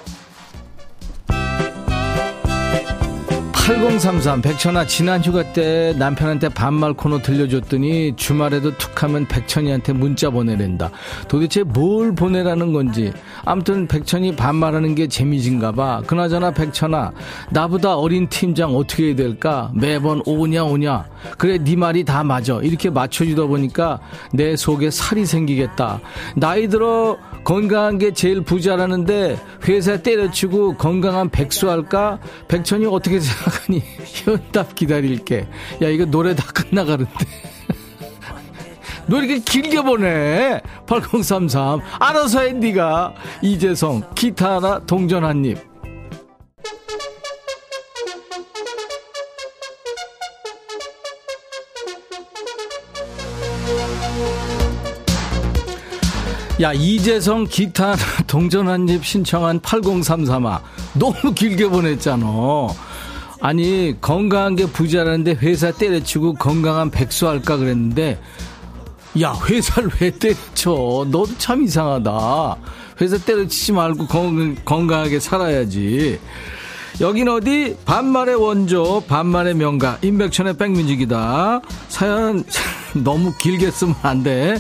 8033 3.67 4.43
백천아 4.43 4.87
지난 4.87 5.25
휴가 5.25 5.43
때 5.55 5.95
남편한테 5.99 6.51
반말 6.51 6.93
코너 6.93 7.23
들려줬더니 7.23 8.15
주말에도 8.15 8.77
툭하면 8.77 9.27
백천이한테 9.27 9.95
문자 9.95 10.29
보내랜다. 10.29 10.91
도대체 11.29 11.63
뭘 11.63 12.15
보내라는 12.15 12.75
건지. 12.75 13.11
아무튼 13.47 13.89
백천이 13.89 14.37
반말하는 14.37 14.95
게 14.95 15.09
재미진가 15.09 15.73
봐. 15.73 16.03
그나저나 16.07 16.51
백천아 16.51 17.13
나보다 17.49 17.97
어린 17.97 18.29
팀장 18.29 18.77
어떻게 18.77 19.07
해야 19.07 19.17
될까? 19.17 19.73
매번 19.75 20.21
오냐 20.27 20.65
오냐 20.65 21.07
그래 21.39 21.59
네 21.59 21.77
말이 21.77 22.05
다 22.05 22.23
맞아 22.25 22.61
이렇게 22.63 22.91
맞춰주다 22.91 23.47
보니까 23.47 24.01
내 24.33 24.57
속에 24.57 24.91
살이 24.91 25.27
생기겠다 25.27 26.01
나이 26.37 26.69
들어 26.69 27.19
건강한 27.45 27.99
게 27.99 28.13
제일 28.13 28.41
부자라는데 28.41 29.39
회사 29.69 29.99
때려치고 29.99 30.77
건강한 30.77 31.29
백수 31.29 31.71
할까? 31.71 32.19
백천이 32.49 32.87
어떻게 32.87 33.21
생각하니? 33.21 33.83
현답 34.05 34.75
기다릴게. 34.75 35.47
야, 35.83 35.89
이거 35.89 36.07
노래 36.07 36.35
다 36.35 36.45
끝나가는데. 36.47 37.13
너 39.07 39.19
이렇게 39.19 39.39
길게 39.41 39.83
보내. 39.83 40.61
8033. 40.87 41.81
알아서 42.01 42.41
해, 42.41 42.53
니가. 42.53 43.15
이재성, 43.43 44.15
기타 44.15 44.57
하나, 44.57 44.81
동전 44.81 45.25
한 45.25 45.45
입. 45.45 45.59
야 56.61 56.73
이재성 56.73 57.47
기타 57.51 57.97
동전 58.27 58.69
한 58.69 58.89
입 58.89 59.05
신청한 59.05 59.61
8033아. 59.61 60.61
너무 60.95 61.35
길게 61.35 61.69
보냈잖아. 61.69 62.27
아니 63.41 63.95
건강한 64.01 64.55
게 64.57 64.67
부자라는데 64.67 65.33
회사 65.43 65.73
때려치고 65.73 66.35
건강한 66.35 66.91
백수 66.91 67.27
할까 67.29 67.57
그랬는데 67.57 68.21
야 69.21 69.35
회사를 69.49 69.91
왜 70.01 70.11
때려쳐? 70.11 70.71
너도 71.11 71.27
참 71.39 71.63
이상하다. 71.65 72.57
회사 73.01 73.19
때려치지 73.19 73.73
말고 73.73 74.07
건, 74.07 74.57
건강하게 74.65 75.19
살아야지. 75.21 76.21
여긴 77.01 77.29
어디? 77.29 77.77
반말의 77.85 78.37
원조 78.37 79.03
반말의 79.09 79.55
명가. 79.55 79.99
임백천의 80.03 80.57
백뮤직이다. 80.57 81.61
사연 81.89 82.45
너무 83.05 83.33
길게 83.39 83.71
쓰면 83.71 83.95
안 84.03 84.23
돼 84.23 84.59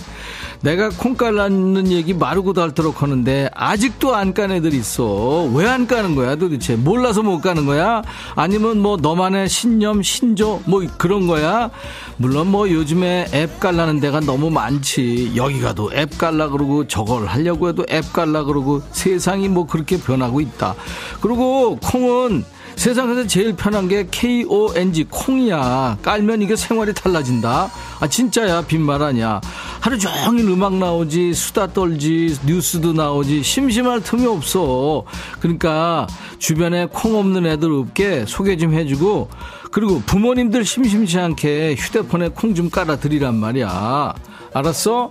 내가 0.60 0.88
콩깔 0.88 1.34
낳는 1.34 1.90
얘기 1.92 2.14
마르고도 2.14 2.68
닳도록 2.68 3.02
하는데 3.02 3.50
아직도 3.54 4.14
안 4.16 4.32
깐 4.34 4.50
애들 4.50 4.72
있어. 4.74 5.44
왜 5.54 5.66
안 5.68 5.86
까는 5.86 6.14
거야 6.14 6.36
도대체? 6.36 6.74
몰라서 6.76 7.22
못 7.22 7.40
까는 7.40 7.66
거야? 7.66 8.02
아니면 8.34 8.80
뭐 8.80 8.96
너만의 8.96 9.48
신념, 9.48 10.02
신조 10.02 10.62
뭐 10.66 10.82
그런 10.96 11.26
거야? 11.26 11.70
물론 12.16 12.50
뭐 12.50 12.70
요즘에 12.70 13.26
앱 13.34 13.60
깔라는 13.60 14.00
데가 14.00 14.20
너무 14.20 14.50
많지. 14.50 15.32
여기 15.36 15.60
가도 15.60 15.90
앱 15.94 16.16
깔라 16.18 16.48
그러고 16.48 16.88
저걸 16.88 17.26
하려고 17.26 17.68
해도 17.68 17.84
앱 17.90 18.12
깔라 18.12 18.44
그러고 18.44 18.80
세상이 18.92 19.48
뭐 19.48 19.66
그렇게 19.66 19.98
변하고 19.98 20.40
있다. 20.40 20.74
그리고 21.20 21.76
콩은 21.76 22.44
세상에서 22.76 23.26
제일 23.26 23.54
편한 23.54 23.88
게 23.88 24.06
KONG 24.10 25.04
콩이야. 25.10 25.98
깔면 26.02 26.42
이게 26.42 26.54
생활이 26.56 26.92
달라진다. 26.92 27.70
아 28.00 28.06
진짜야 28.06 28.62
빈말 28.62 29.02
아니야. 29.02 29.40
하루 29.80 29.98
종일 29.98 30.48
음악 30.48 30.74
나오지 30.74 31.32
수다 31.34 31.68
떨지 31.72 32.36
뉴스도 32.44 32.92
나오지 32.92 33.42
심심할 33.42 34.02
틈이 34.02 34.26
없어. 34.26 35.04
그러니까 35.40 36.06
주변에 36.38 36.86
콩 36.92 37.16
없는 37.16 37.46
애들 37.46 37.72
없게 37.72 38.24
소개 38.26 38.56
좀 38.56 38.74
해주고 38.74 39.30
그리고 39.70 40.00
부모님들 40.04 40.64
심심치 40.64 41.18
않게 41.18 41.76
휴대폰에 41.78 42.28
콩 42.28 42.54
좀 42.54 42.70
깔아 42.70 42.96
드리란 42.96 43.34
말이야. 43.34 44.14
알았어? 44.52 45.10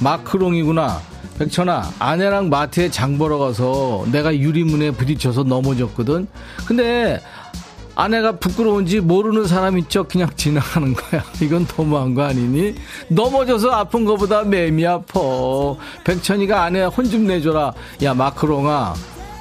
마크롱이구나. 0.00 1.00
백천아, 1.38 1.92
아내랑 2.00 2.48
마트에 2.48 2.90
장 2.90 3.16
보러 3.16 3.38
가서 3.38 4.04
내가 4.10 4.36
유리문에 4.36 4.90
부딪혀서 4.92 5.44
넘어졌거든? 5.44 6.26
근데 6.66 7.20
아내가 7.94 8.32
부끄러운지 8.32 9.00
모르는 9.00 9.46
사람 9.46 9.78
있죠? 9.78 10.04
그냥 10.04 10.28
지나가는 10.36 10.92
거야. 10.94 11.22
이건 11.42 11.66
너무한 11.76 12.14
거 12.14 12.22
아니니? 12.24 12.74
넘어져서 13.08 13.70
아픈 13.70 14.04
거보다 14.04 14.42
맴이 14.42 14.86
아파. 14.86 15.20
백천이가 16.04 16.62
아내 16.64 16.84
혼 16.84 17.08
좀 17.08 17.26
내줘라. 17.26 17.72
야, 18.02 18.14
마크롱아. 18.14 18.94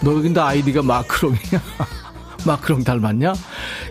너 0.03 0.13
근데 0.13 0.39
아이디가 0.39 0.81
마크롱이야? 0.83 1.61
마크롱 2.45 2.83
닮았냐? 2.83 3.33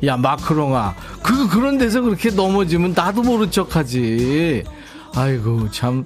야, 0.04 0.16
마크롱아. 0.16 0.94
그, 1.22 1.48
그런 1.48 1.78
데서 1.78 2.00
그렇게 2.00 2.30
넘어지면 2.30 2.92
나도 2.96 3.22
모른 3.22 3.50
척 3.50 3.74
하지. 3.76 4.62
아이고, 5.14 5.70
참. 5.70 6.04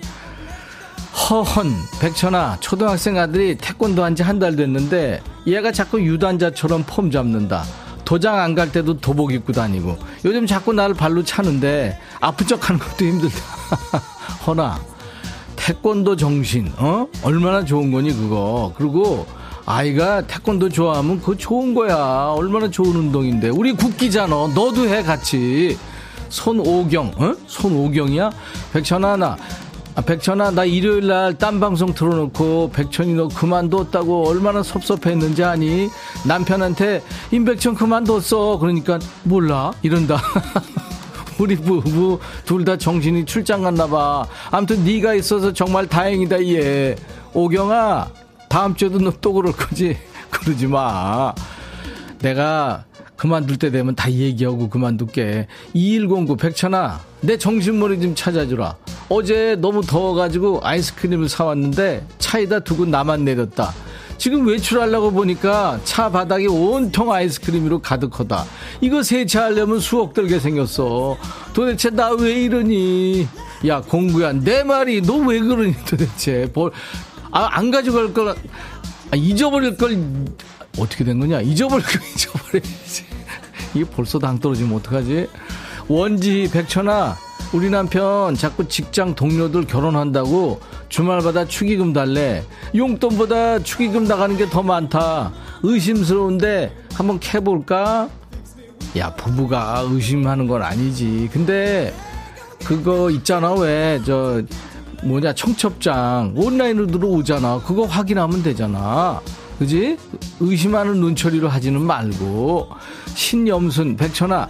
허헌, 1.31 1.73
백천아, 2.01 2.59
초등학생 2.61 3.17
아들이 3.17 3.57
태권도 3.57 4.03
한 4.03 4.15
지 4.17 4.23
한 4.25 4.39
달 4.41 4.57
됐는데 4.57 5.23
얘가 5.47 5.71
자꾸 5.71 6.01
유단자처럼 6.03 6.83
폼 6.87 7.11
잡는다. 7.11 7.63
도장 8.05 8.37
안 8.41 8.57
갈 8.57 8.73
때도 8.73 8.99
도복 8.99 9.33
입고 9.33 9.53
다니고 9.53 9.97
요즘 10.25 10.45
자꾸 10.49 10.73
나를 10.73 10.97
발로 10.97 11.23
차는데 11.23 11.97
아픈 12.21 12.47
척 12.49 12.69
하는 12.69 12.81
것도 12.81 13.05
힘들다. 13.05 13.37
허나, 14.47 14.81
태권도 15.55 16.17
정신, 16.17 16.73
어? 16.79 17.07
얼마나 17.23 17.65
좋은 17.65 17.93
거니, 17.93 18.13
그거. 18.13 18.73
그리고 18.77 19.27
아이가 19.67 20.23
태권도 20.27 20.71
좋아하면 20.71 21.21
그거 21.21 21.37
좋은 21.37 21.75
거야. 21.75 22.33
얼마나 22.35 22.69
좋은 22.69 22.89
운동인데. 22.97 23.51
우리 23.51 23.73
국기잖아. 23.73 24.35
너도 24.53 24.89
해, 24.89 25.05
같이. 25.05 25.79
손오경, 26.29 27.13
어? 27.19 27.35
손오경이야? 27.47 28.31
백천아, 28.73 29.17
나 29.17 29.37
아, 30.01 30.03
백천아, 30.03 30.53
나 30.53 30.65
일요일 30.65 31.09
날 31.09 31.35
딴 31.35 31.61
방송 31.61 31.93
틀어놓고 31.93 32.71
백천이 32.73 33.13
너 33.13 33.29
그만뒀다고 33.29 34.29
얼마나 34.29 34.63
섭섭했는지 34.63 35.45
아니? 35.45 35.91
남편한테 36.27 37.03
임백천 37.31 37.75
그만뒀어. 37.75 38.57
그러니까 38.59 38.99
몰라. 39.25 39.73
이런다. 39.83 40.17
우리 41.39 41.55
부부 41.55 42.19
둘 42.47 42.65
다 42.65 42.79
정신이 42.79 43.27
출장 43.27 43.61
갔나 43.63 43.87
봐. 43.87 44.27
아무튼 44.51 44.85
네가 44.85 45.13
있어서 45.17 45.53
정말 45.53 45.87
다행이다 45.87 46.47
얘. 46.47 46.97
오경아, 47.35 48.09
다음 48.49 48.75
주에도 48.75 48.99
너 48.99 49.13
또 49.21 49.35
그럴 49.35 49.53
거지? 49.53 49.99
그러지 50.31 50.67
마. 50.67 51.35
내가 52.21 52.85
그만둘 53.17 53.59
때 53.59 53.71
되면 53.71 53.95
다 53.95 54.11
얘기하고 54.11 54.71
그만둘게. 54.71 55.47
2109 55.75 56.37
백천아, 56.39 57.01
내 57.21 57.37
정신머리 57.37 58.01
좀 58.01 58.15
찾아주라. 58.15 58.77
어제 59.11 59.57
너무 59.59 59.83
더워가지고 59.85 60.61
아이스크림을 60.63 61.29
사왔는데 61.29 62.07
차에다 62.19 62.61
두고 62.61 62.87
나만 62.87 63.25
내렸다. 63.25 63.75
지금 64.19 64.47
외출하려고 64.47 65.11
보니까 65.11 65.81
차 65.85 66.11
바닥이 66.11 66.47
온통 66.47 67.11
아이스크림으로 67.13 67.81
가득하다. 67.81 68.45
이거 68.83 69.03
세차하려면 69.03 69.81
수억 69.81 70.15
들게 70.15 70.39
생겼어. 70.39 71.17
도대체 71.53 71.91
나 71.91 72.11
왜 72.13 72.43
이러니? 72.43 73.27
야, 73.67 73.81
공부야. 73.81 74.33
내 74.35 74.63
말이 74.63 75.01
너 75.03 75.17
왜 75.27 75.41
그러니 75.41 75.75
도대체. 75.87 76.49
뭘, 76.55 76.71
아, 77.33 77.49
안 77.51 77.71
가져갈 77.71 78.13
걸, 78.15 78.29
아, 78.31 79.17
잊어버릴 79.17 79.77
걸, 79.77 79.99
어떻게 80.79 81.03
된 81.03 81.19
거냐? 81.19 81.41
잊어버릴 81.41 81.85
걸 81.85 82.01
잊어버려야지. 82.15 83.05
이게 83.75 83.85
벌써 83.85 84.19
당 84.19 84.39
떨어지면 84.39 84.77
어떡하지? 84.77 85.27
원지 85.89 86.49
백천아, 86.53 87.17
우리 87.53 87.69
남편 87.69 88.35
자꾸 88.37 88.69
직장 88.69 89.15
동료들 89.15 89.67
결혼한다고 89.67 90.61
주말마다 90.89 91.45
축의금 91.47 91.93
달래. 91.93 92.45
용돈보다 92.75 93.61
축의금 93.61 94.05
나가는 94.05 94.37
게 94.37 94.49
더 94.49 94.63
많다. 94.63 95.33
의심스러운데 95.63 96.73
한번 96.95 97.19
캐볼까? 97.19 98.09
야, 98.97 99.15
부부가 99.15 99.85
의심하는 99.89 100.47
건 100.47 100.63
아니지. 100.63 101.29
근데 101.33 101.93
그거 102.65 103.11
있잖아, 103.11 103.53
왜, 103.55 104.01
저, 104.05 104.43
뭐냐, 105.03 105.33
청첩장 105.33 106.35
온라인으로 106.37 106.87
들어오잖아. 106.89 107.63
그거 107.65 107.85
확인하면 107.85 108.43
되잖아. 108.43 109.21
그지? 109.59 109.97
의심하는 110.41 111.01
눈초리로 111.01 111.49
하지는 111.49 111.81
말고. 111.83 112.69
신염순, 113.15 113.97
백천아, 113.97 114.49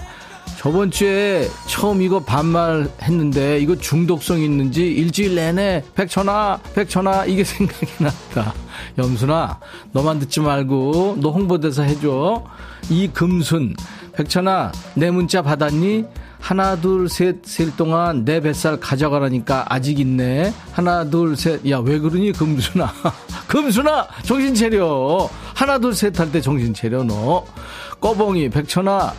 저번 0.58 0.90
주에 0.90 1.48
처음 1.66 2.02
이거 2.02 2.20
반말 2.20 2.88
했는데 3.02 3.58
이거 3.58 3.74
중독성 3.76 4.40
있는지 4.40 4.86
일주일 4.86 5.34
내내 5.34 5.82
백천아, 5.94 6.60
백천아 6.74 7.24
이게 7.26 7.44
생각이 7.44 7.86
났다. 7.98 8.52
염순아, 8.98 9.58
너만 9.92 10.18
듣지 10.18 10.40
말고 10.40 11.16
너 11.20 11.30
홍보대사 11.30 11.82
해줘. 11.84 12.44
이금순, 12.90 13.74
백천아, 14.12 14.72
내 14.94 15.10
문자 15.10 15.40
받았니? 15.42 16.04
하나, 16.40 16.74
둘, 16.74 17.08
셋, 17.08 17.36
셀 17.44 17.76
동안 17.76 18.24
내 18.24 18.40
뱃살 18.40 18.80
가져가라니까 18.80 19.66
아직 19.68 20.00
있네. 20.00 20.54
하나, 20.72 21.04
둘, 21.04 21.36
셋. 21.36 21.68
야, 21.70 21.78
왜 21.80 21.98
그러니, 21.98 22.32
금순아? 22.32 22.90
금순아! 23.46 24.08
정신 24.24 24.54
차려! 24.54 25.28
하나, 25.54 25.78
둘, 25.78 25.92
셋 25.94 26.18
할 26.18 26.32
때 26.32 26.40
정신 26.40 26.72
차려, 26.72 27.02
너. 27.04 27.44
꺼봉이, 28.00 28.48
백천아, 28.48 29.12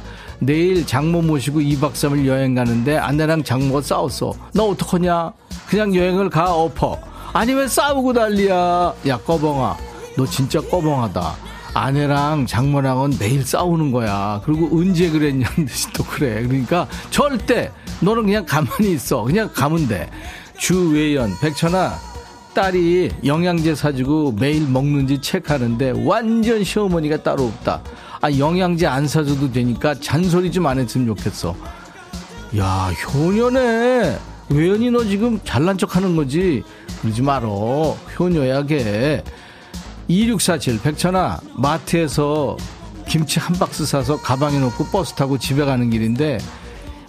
내일 0.43 0.87
장모 0.87 1.21
모시고 1.21 1.59
2박 1.59 1.93
3일 1.93 2.25
여행 2.25 2.55
가는데 2.55 2.97
아내랑 2.97 3.43
장모가 3.43 3.81
싸웠어. 3.81 4.33
너 4.53 4.69
어떡하냐? 4.69 5.33
그냥 5.67 5.93
여행을 5.93 6.31
가, 6.31 6.51
엎어. 6.55 6.97
아니, 7.31 7.53
왜 7.53 7.67
싸우고 7.67 8.13
난리야? 8.13 8.93
야, 9.07 9.17
꺼봉아. 9.19 9.77
너 10.17 10.25
진짜 10.25 10.59
꺼봉하다. 10.59 11.35
아내랑 11.75 12.47
장모랑은 12.47 13.17
매일 13.19 13.45
싸우는 13.45 13.91
거야. 13.91 14.41
그리고 14.43 14.67
언제 14.75 15.11
그랬냐는 15.11 15.45
듯이 15.67 15.87
또 15.93 16.03
그래. 16.03 16.41
그러니까 16.41 16.87
절대 17.11 17.71
너는 18.01 18.23
그냥 18.23 18.43
가만히 18.43 18.93
있어. 18.93 19.21
그냥 19.21 19.47
가면 19.53 19.87
돼. 19.87 20.09
주외연, 20.57 21.37
백천아, 21.39 21.93
딸이 22.55 23.11
영양제 23.23 23.75
사주고 23.75 24.33
매일 24.39 24.67
먹는지 24.67 25.21
체크하는데 25.21 26.03
완전 26.03 26.63
시어머니가 26.63 27.21
따로 27.21 27.45
없다. 27.45 27.81
아, 28.21 28.31
영양제 28.31 28.85
안 28.87 29.07
사줘도 29.07 29.51
되니까 29.51 29.95
잔소리 29.95 30.51
좀 30.51 30.65
안 30.67 30.77
했으면 30.79 31.07
좋겠어. 31.07 31.55
야, 32.57 32.91
효녀네. 33.13 34.17
외연이 34.49 34.91
너 34.91 35.03
지금 35.03 35.39
잘난 35.43 35.77
척 35.77 35.95
하는 35.95 36.15
거지. 36.15 36.63
그러지 37.01 37.21
말어. 37.21 37.97
효녀야, 38.19 38.63
걔. 38.65 39.23
2647 40.07 40.81
백천아 40.81 41.39
마트에서 41.55 42.57
김치 43.07 43.39
한 43.39 43.55
박스 43.55 43.85
사서 43.85 44.17
가방에 44.21 44.59
넣고 44.59 44.85
버스 44.87 45.13
타고 45.13 45.37
집에 45.37 45.63
가는 45.65 45.89
길인데 45.89 46.37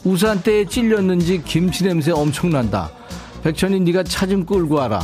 우산대에 0.05 0.67
찔렸는지 0.67 1.43
김치 1.45 1.83
냄새 1.85 2.13
엄청난다 2.13 2.91
백천이 3.43 3.81
네가 3.81 4.05
차 4.05 4.27
좀 4.27 4.45
끌고 4.47 4.77
와라 4.77 5.01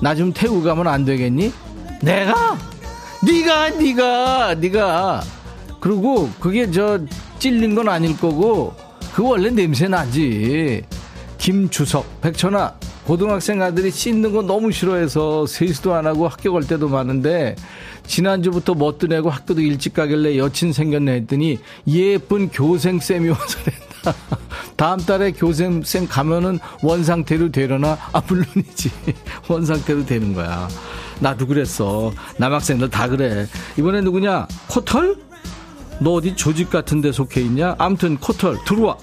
나 0.00 0.14
좀 0.14 0.32
태우고 0.32 0.62
가면 0.62 0.88
안 0.88 1.04
되겠니? 1.04 1.52
내가? 2.00 2.56
네가 3.22 3.70
네가 3.70 4.54
네가 4.54 5.22
그리고 5.82 6.30
그게 6.38 6.70
저 6.70 7.00
찔린 7.40 7.74
건 7.74 7.88
아닐 7.88 8.16
거고 8.16 8.72
그 9.12 9.24
원래 9.24 9.50
냄새 9.50 9.88
나지 9.88 10.84
김주석 11.38 12.20
백천아 12.20 12.76
고등학생 13.04 13.60
아들이 13.60 13.90
씻는 13.90 14.30
거 14.32 14.42
너무 14.42 14.70
싫어해서 14.70 15.44
세수도 15.44 15.92
안 15.92 16.06
하고 16.06 16.28
학교 16.28 16.52
갈 16.52 16.62
때도 16.62 16.88
많은데 16.88 17.56
지난주부터 18.06 18.74
멋도 18.74 19.08
내고 19.08 19.28
학교도 19.28 19.60
일찍 19.60 19.94
가길래 19.94 20.38
여친 20.38 20.72
생겼네 20.72 21.14
했더니 21.14 21.58
예쁜 21.88 22.48
교생쌤이 22.48 23.30
와서 23.30 23.58
그랬다. 23.64 24.14
다음 24.76 25.00
달에 25.00 25.32
교생쌤 25.32 26.06
가면은 26.08 26.60
원상태로 26.80 27.50
되려나? 27.50 27.98
아, 28.12 28.22
물론이지. 28.26 28.90
원상태로 29.48 30.06
되는 30.06 30.32
거야. 30.32 30.68
나도 31.20 31.46
그랬어. 31.46 32.12
남학생들 32.36 32.90
다 32.90 33.08
그래. 33.08 33.46
이번에 33.76 34.00
누구냐? 34.00 34.46
코털? 34.68 35.31
너 36.02 36.14
어디 36.14 36.34
조직 36.34 36.70
같은 36.70 37.00
데 37.00 37.12
속해 37.12 37.40
있냐? 37.42 37.76
암튼 37.78 38.16
코털 38.18 38.56
들어와. 38.64 38.96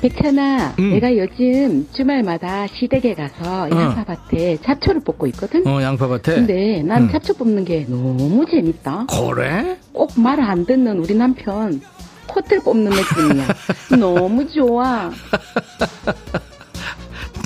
백찬아, 0.00 0.76
음. 0.78 0.90
내가 0.92 1.14
요즘 1.14 1.86
주말마다 1.92 2.66
시댁에 2.66 3.14
가서 3.14 3.64
어. 3.64 3.70
양파밭에 3.70 4.58
잡초를 4.64 5.02
뽑고 5.04 5.26
있거든? 5.28 5.66
어, 5.66 5.82
양파밭에. 5.82 6.36
근데 6.36 6.82
난 6.82 7.02
음. 7.02 7.12
잡초 7.12 7.34
뽑는 7.34 7.66
게 7.66 7.84
너무 7.86 8.46
재밌다. 8.50 9.06
그래? 9.06 9.78
꼭말안 9.92 10.64
듣는 10.64 11.00
우리 11.00 11.14
남편 11.14 11.82
코틀 12.26 12.60
뽑는 12.60 12.90
느낌이야. 12.90 13.46
너무 14.00 14.48
좋아. 14.48 15.10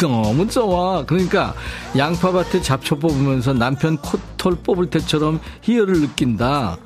너무 0.01 0.47
좋아. 0.47 1.05
그러니까 1.05 1.55
양파밭에 1.97 2.63
잡초 2.63 3.01
뽑으면서 3.01 3.53
남편 3.55 3.97
코털 3.97 4.55
뽑을 4.63 4.91
때처럼 4.91 5.41
희열을 5.63 6.03
느낀다. 6.03 6.77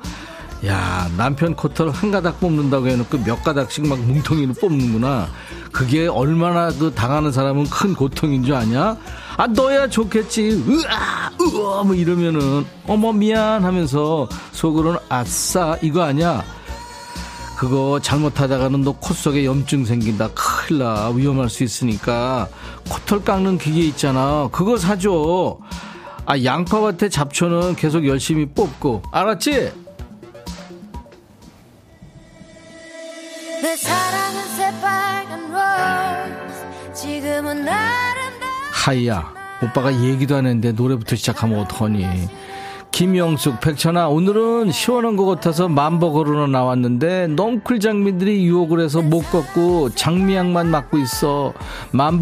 야, 0.65 1.09
남편 1.17 1.55
코털 1.55 1.89
한 1.89 2.11
가닥 2.11 2.39
뽑는다고 2.41 2.87
해놓고 2.87 3.19
몇 3.19 3.41
가닥씩 3.43 3.87
막 3.87 3.97
뭉텅이로 3.99 4.53
뽑는구나. 4.55 5.29
그게 5.71 6.07
얼마나 6.07 6.69
그 6.71 6.91
당하는 6.93 7.31
사람은 7.31 7.69
큰 7.69 7.93
고통인 7.95 8.43
줄 8.43 8.55
아냐? 8.55 8.97
아, 9.37 9.47
너야 9.47 9.87
좋겠지. 9.87 10.61
으아, 10.67 11.31
으아, 11.39 11.83
뭐 11.83 11.95
이러면은, 11.95 12.65
어머, 12.87 13.13
미안 13.13 13.63
하면서 13.63 14.27
속으로는 14.51 14.99
아싸, 15.07 15.77
이거 15.81 16.01
아니야? 16.03 16.43
그거 17.57 17.99
잘못하다가는 18.01 18.81
너 18.83 18.93
코 18.93 19.13
속에 19.13 19.45
염증 19.45 19.85
생긴다. 19.85 20.29
큰일 20.33 20.79
나. 20.79 21.09
위험할 21.09 21.49
수 21.49 21.63
있으니까. 21.63 22.47
코털 22.89 23.23
깎는 23.23 23.57
기계 23.59 23.81
있잖아. 23.81 24.49
그거 24.51 24.77
사줘. 24.77 25.57
아, 26.25 26.43
양파밭에 26.43 27.07
잡초는 27.09 27.75
계속 27.75 28.05
열심히 28.07 28.45
뽑고. 28.45 29.03
알았지? 29.11 29.71
하이야. 38.71 39.33
오빠가 39.61 39.93
얘기도 39.93 40.35
안 40.37 40.45
했는데 40.45 40.71
노래부터 40.71 41.15
시작하면 41.15 41.59
어떡하니. 41.59 42.29
김영숙, 42.91 43.59
백천아, 43.59 44.07
오늘은 44.07 44.71
시원한 44.71 45.15
것 45.15 45.25
같아서 45.25 45.67
걸으러 46.09 46.47
나왔는데, 46.47 47.27
넝쿨 47.27 47.79
장미들이 47.79 48.45
유혹을 48.45 48.79
해서 48.79 49.01
못 49.01 49.21
걷고 49.29 49.91
장미향만 49.91 50.67
맡고 50.67 50.97
있어. 50.97 51.53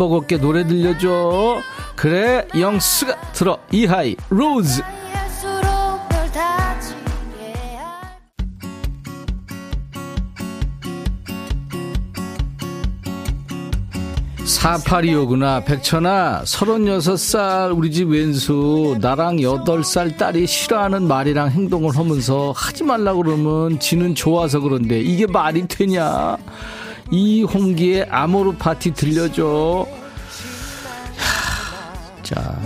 걷게 0.09 0.37
노래 0.37 0.67
들려줘. 0.67 1.61
그래, 1.95 2.47
영수가 2.59 3.31
들어. 3.31 3.57
이하이, 3.71 4.15
로즈. 4.29 4.83
4825구나. 14.57 15.63
백천아, 15.65 16.41
36살 16.43 17.77
우리 17.77 17.91
집 17.91 18.09
왼수, 18.09 18.97
나랑 18.99 19.37
8살 19.37 20.17
딸이 20.17 20.47
싫어하는 20.47 21.07
말이랑 21.07 21.51
행동을 21.51 21.95
하면서 21.95 22.53
하지 22.55 22.83
말라 22.83 23.13
그러면 23.13 23.79
지는 23.79 24.15
좋아서 24.15 24.59
그런데 24.59 24.99
이게 24.99 25.27
말이 25.27 25.67
되냐? 25.67 26.37
이 27.11 27.43
홍기의 27.43 28.07
아모르 28.09 28.53
파티 28.53 28.91
들려줘. 28.93 29.85
하, 31.17 32.23
자, 32.23 32.59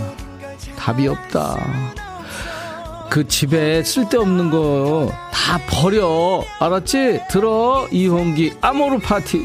답이 0.76 1.06
없다. 1.08 1.56
그 3.10 3.26
집에 3.28 3.82
쓸데없는 3.84 4.50
거 4.50 5.32
다 5.52 5.58
버려. 5.66 6.42
알았지? 6.60 7.22
들어. 7.28 7.88
이홍기 7.90 8.54
아모르 8.60 8.98
파티. 9.00 9.44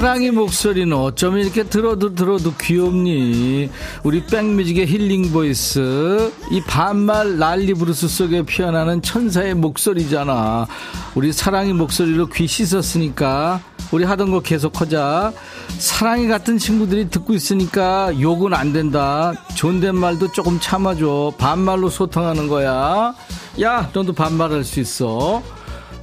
사랑의 0.00 0.30
목소리는 0.30 0.96
어쩜 0.96 1.36
이렇게 1.36 1.62
들어도 1.62 2.14
들어도 2.14 2.54
귀엽니? 2.54 3.68
우리 4.02 4.24
백뮤직의 4.24 4.86
힐링 4.86 5.30
보이스. 5.30 6.32
이 6.50 6.62
반말 6.62 7.36
난리 7.36 7.74
브루스 7.74 8.08
속에 8.08 8.40
피어나는 8.40 9.02
천사의 9.02 9.52
목소리잖아. 9.56 10.66
우리 11.14 11.34
사랑의 11.34 11.74
목소리로 11.74 12.28
귀 12.30 12.46
씻었으니까 12.46 13.60
우리 13.92 14.04
하던 14.04 14.30
거 14.30 14.40
계속 14.40 14.80
하자. 14.80 15.34
사랑이 15.76 16.28
같은 16.28 16.56
친구들이 16.56 17.10
듣고 17.10 17.34
있으니까 17.34 18.18
욕은 18.18 18.54
안 18.54 18.72
된다. 18.72 19.34
존댓말도 19.54 20.32
조금 20.32 20.58
참아줘. 20.58 21.34
반말로 21.36 21.90
소통하는 21.90 22.48
거야. 22.48 23.14
야, 23.60 23.90
너도 23.92 24.14
반말할 24.14 24.64
수 24.64 24.80
있어. 24.80 25.42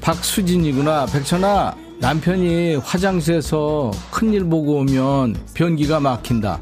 박수진이구나. 0.02 1.08
백천아, 1.08 1.74
남편이 2.00 2.76
화장실에서 2.76 3.92
큰일 4.12 4.46
보고 4.46 4.78
오면 4.78 5.36
변기가 5.54 6.00
막힌다. 6.00 6.60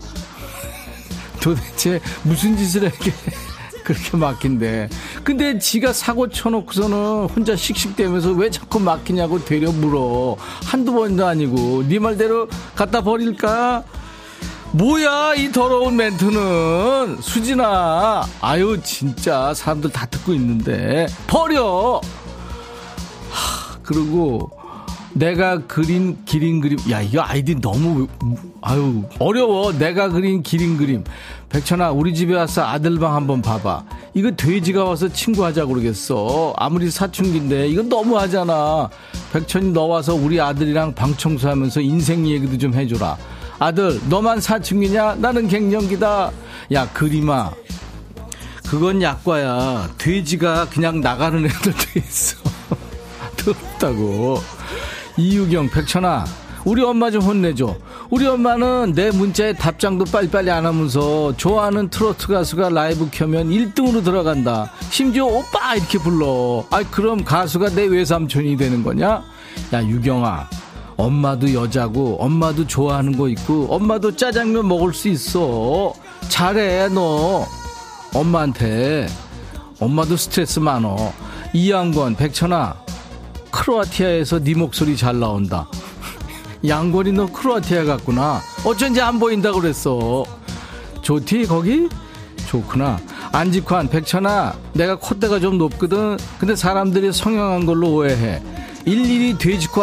도대체 1.41 1.99
무슨 2.23 2.55
짓을 2.57 2.86
했게 2.86 3.11
그렇게 3.83 4.17
막힌대. 4.17 4.89
근데 5.23 5.59
지가 5.59 5.93
사고 5.93 6.29
쳐놓고서는 6.29 7.27
혼자 7.36 7.55
씩씩대면서 7.55 8.31
왜 8.31 8.49
자꾸 8.49 8.79
막히냐고 8.79 9.43
되려 9.43 9.71
물어. 9.71 10.38
한두 10.63 10.93
번도 10.93 11.25
아니고. 11.25 11.88
네 11.88 11.99
말대로 11.99 12.47
갖다 12.75 13.01
버릴까? 13.01 13.83
뭐야 14.71 15.36
이 15.36 15.51
더러운 15.53 15.95
멘트는 15.95 17.21
수진아 17.21 18.25
아유 18.41 18.77
진짜 18.83 19.53
사람들 19.53 19.89
다 19.91 20.05
듣고 20.05 20.33
있는데 20.33 21.07
버려 21.27 22.01
하, 23.29 23.77
그리고 23.83 24.51
내가 25.16 25.59
그린 25.66 26.18
기린 26.26 26.59
그림. 26.59 26.78
야 26.91 27.01
이거 27.01 27.22
아이디 27.22 27.55
너무 27.55 28.07
아유 28.61 29.03
어려워. 29.18 29.72
내가 29.72 30.09
그린 30.09 30.43
기린 30.43 30.78
그림. 30.78 31.05
백천아 31.47 31.91
우리 31.91 32.13
집에 32.13 32.36
와서 32.36 32.66
아들방 32.66 33.16
한번 33.16 33.41
봐봐. 33.41 33.86
이거 34.13 34.32
돼지가 34.32 34.84
와서 34.84 35.07
친구하자 35.07 35.68
그러겠어. 35.68 36.53
아무리 36.57 36.91
사춘기인데 36.91 37.70
이건 37.70 37.88
너무하잖아. 37.88 38.89
백천이 39.32 39.72
너 39.72 39.84
와서 39.86 40.13
우리 40.13 40.39
아들이랑 40.41 40.93
방 40.93 41.16
청소하면서 41.16 41.80
인생 41.80 42.28
얘기도 42.28 42.57
좀 42.57 42.74
해줘라. 42.74 43.18
아들 43.57 43.97
너만 44.09 44.41
사춘기냐? 44.41 45.16
나는 45.16 45.47
갱년기다. 45.47 46.32
야 46.74 46.89
그림아. 46.91 47.53
그건 48.68 49.01
약과야. 49.01 49.91
돼지가 49.97 50.68
그냥 50.70 50.99
나가는 50.99 51.39
애들도 51.45 51.99
있어. 51.99 52.36
더럽다고 53.38 54.41
이유경 55.18 55.70
백천아 55.70 56.26
우리 56.66 56.82
엄마 56.84 57.11
좀 57.11 57.22
혼내줘. 57.22 57.76
우리 58.09 58.26
엄마는 58.26 58.93
내 58.95 59.11
문자에 59.11 59.53
답장도 59.53 60.05
빨리빨리 60.05 60.49
안 60.49 60.66
하면서 60.66 61.32
좋아하는 61.38 61.89
트로트 61.89 62.28
가수가 62.28 62.70
라이브 62.70 63.07
켜면 63.11 63.51
1등으로 63.51 64.03
들어간다. 64.03 64.72
심지어 64.89 65.26
오빠 65.26 65.76
이렇게 65.76 65.99
불러. 65.99 66.66
아이 66.72 66.84
그럼 66.86 67.24
가수가 67.24 67.70
내 67.70 67.86
외삼촌이 67.86 68.57
되는 68.57 68.84
거냐? 68.84 69.24
야 69.74 69.84
유경아 69.84 70.49
엄마도 70.97 71.53
여자고 71.53 72.18
엄마도 72.20 72.66
좋아하는 72.66 73.16
거 73.16 73.30
있고 73.30 73.68
엄마도 73.70 74.16
짜장면 74.16 74.68
먹을 74.68 74.91
수 74.91 75.07
있어. 75.09 75.93
잘해 76.30 76.89
너. 76.89 77.45
엄마한테 78.11 79.07
엄마도 79.80 80.18
스트레스 80.18 80.59
많어. 80.59 81.13
이양권 81.53 82.16
백천아 82.16 82.84
크로아티아에서 83.55 84.39
네 84.39 84.53
목소리 84.53 84.97
잘 84.97 85.17
나온다. 85.19 85.67
양권이 86.67 87.13
너 87.13 87.25
크로아티아 87.27 87.85
갔구나. 87.85 88.41
어쩐지 88.65 88.99
안 88.99 89.17
보인다 89.17 89.51
그랬어. 89.53 90.25
좋디 91.01 91.45
거기? 91.45 91.87
좋구나. 92.47 92.99
안직환 93.31 93.87
백천아 93.89 94.55
내가 94.73 94.95
콧대가 94.97 95.39
좀 95.39 95.57
높거든. 95.57 96.17
근데 96.37 96.55
사람들이 96.55 97.13
성형한 97.13 97.65
걸로 97.65 97.93
오해해. 97.93 98.41
일일이 98.85 99.37
돼지코 99.37 99.81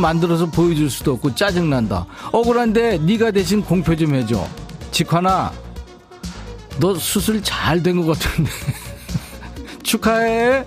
만들어서 0.00 0.46
보여줄 0.46 0.90
수도 0.90 1.12
없고 1.12 1.34
짜증난다. 1.36 2.06
억울한데 2.32 2.98
네가 2.98 3.30
대신 3.30 3.62
공표 3.62 3.94
좀 3.94 4.14
해줘. 4.14 4.44
직환아 4.90 5.52
너 6.80 6.94
수술 6.96 7.40
잘 7.42 7.80
된 7.82 8.04
것 8.04 8.18
같은데. 8.18 8.50
축하해. 9.84 10.66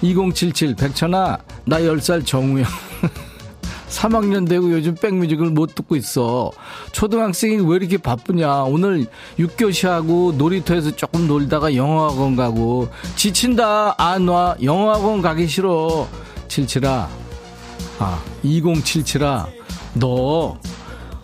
2077 0.00 0.76
백천아 0.76 1.38
나 1.68 1.78
10살 1.80 2.24
정우영 2.24 2.64
3학년 3.90 4.48
되고 4.48 4.70
요즘 4.72 4.94
백뮤직을 4.94 5.50
못 5.50 5.74
듣고 5.74 5.96
있어. 5.96 6.50
초등학생이 6.92 7.66
왜 7.68 7.76
이렇게 7.76 7.96
바쁘냐. 7.96 8.64
오늘 8.64 9.06
6교시하고 9.38 10.34
놀이터에서 10.34 10.94
조금 10.94 11.26
놀다가 11.26 11.74
영어학원 11.74 12.36
가고. 12.36 12.88
지친다. 13.16 13.94
안 13.98 14.28
와. 14.28 14.56
영어학원 14.62 15.22
가기 15.22 15.46
싫어. 15.46 16.06
77아. 16.48 17.06
아, 17.98 18.22
2077아. 18.44 19.46
너 19.94 20.58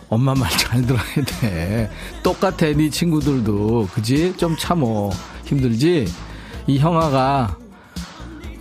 엄마 0.08 0.34
말 0.34 0.50
잘 0.56 0.82
들어야 0.82 1.02
돼. 1.40 1.90
똑같아. 2.22 2.66
네 2.72 2.88
친구들도. 2.88 3.88
그지? 3.94 4.34
좀 4.38 4.56
참어. 4.56 5.10
힘들지? 5.44 6.06
이 6.66 6.78
형아가 6.78 7.56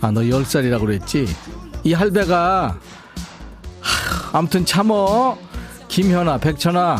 아, 0.02 0.10
너 0.10 0.20
10살이라고 0.20 0.80
그랬지? 0.80 1.26
이 1.84 1.92
할배가 1.92 2.76
아무튼 4.32 4.64
참어. 4.64 5.36
김현아 5.88 6.38
백천아. 6.38 6.96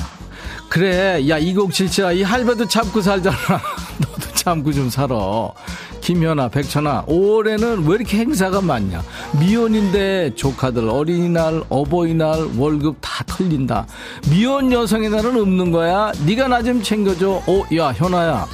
그래 0.69 1.29
야 1.29 1.39
2077아 1.41 2.15
이 2.17 2.23
할배도 2.23 2.67
참고 2.69 3.01
살잖아. 3.01 3.37
너도 3.99 4.33
참고 4.35 4.73
좀 4.73 4.89
살아. 4.91 5.17
김현아 6.01 6.49
백천아 6.49 7.07
5월에는 7.07 7.89
왜 7.89 7.95
이렇게 7.97 8.19
행사가 8.19 8.61
많냐? 8.61 9.03
미혼인데 9.41 10.35
조카들 10.37 10.89
어린이날 10.89 11.63
어버이날 11.71 12.51
월급 12.59 12.99
다 13.01 13.25
털린다. 13.27 13.87
미혼 14.29 14.71
여성의 14.71 15.09
날은 15.11 15.41
없는 15.41 15.71
거야. 15.73 16.13
네가 16.27 16.49
나 16.49 16.63
좀 16.63 16.83
챙겨줘. 16.83 17.43
어야 17.47 17.93
현아야. 17.93 18.47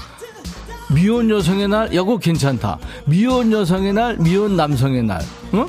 미혼 0.92 1.30
여성의 1.30 1.68
날, 1.68 1.94
야거 1.94 2.18
괜찮다. 2.18 2.78
미혼 3.04 3.52
여성의 3.52 3.92
날, 3.92 4.16
미혼 4.18 4.56
남성의 4.56 5.04
날, 5.04 5.22
어? 5.52 5.64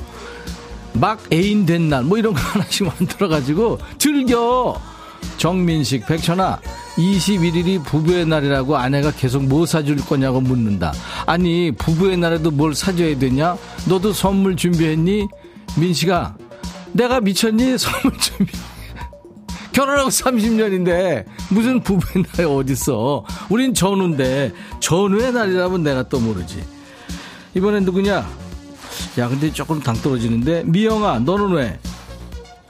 막 0.94 1.20
애인 1.32 1.66
된 1.66 1.88
날, 1.88 2.04
뭐 2.04 2.18
이런 2.18 2.34
거 2.34 2.40
하나씩 2.40 2.86
만들어가지고 2.98 3.78
즐겨. 3.98 4.80
정민식, 5.38 6.06
백천아, 6.06 6.60
21일이 6.96 7.82
부부의 7.84 8.26
날이라고 8.26 8.76
아내가 8.76 9.10
계속 9.12 9.44
뭐 9.44 9.66
사줄 9.66 9.96
거냐고 9.96 10.40
묻는다. 10.40 10.92
아니, 11.26 11.70
부부의 11.72 12.16
날에도 12.16 12.50
뭘 12.50 12.74
사줘야 12.74 13.16
되냐? 13.18 13.56
너도 13.88 14.12
선물 14.12 14.56
준비했니? 14.56 15.28
민식아, 15.78 16.36
내가 16.92 17.20
미쳤니? 17.20 17.78
선물 17.78 18.18
준비. 18.18 18.52
결혼하고 19.72 20.10
30년인데 20.10 21.24
무슨 21.50 21.80
부부의 21.80 22.26
날이 22.36 22.46
어딨어 22.46 23.24
우린 23.48 23.72
전우인데 23.72 24.52
전우의 24.80 25.32
날이라면 25.32 25.82
내가 25.82 26.02
또 26.10 26.20
모르지 26.20 26.62
이번엔 27.54 27.84
누구냐 27.84 28.28
야 29.18 29.28
근데 29.28 29.52
조금 29.52 29.80
당 29.80 29.94
떨어지는데 29.96 30.64
미영아 30.66 31.20
너는 31.20 31.50
왜 31.52 31.78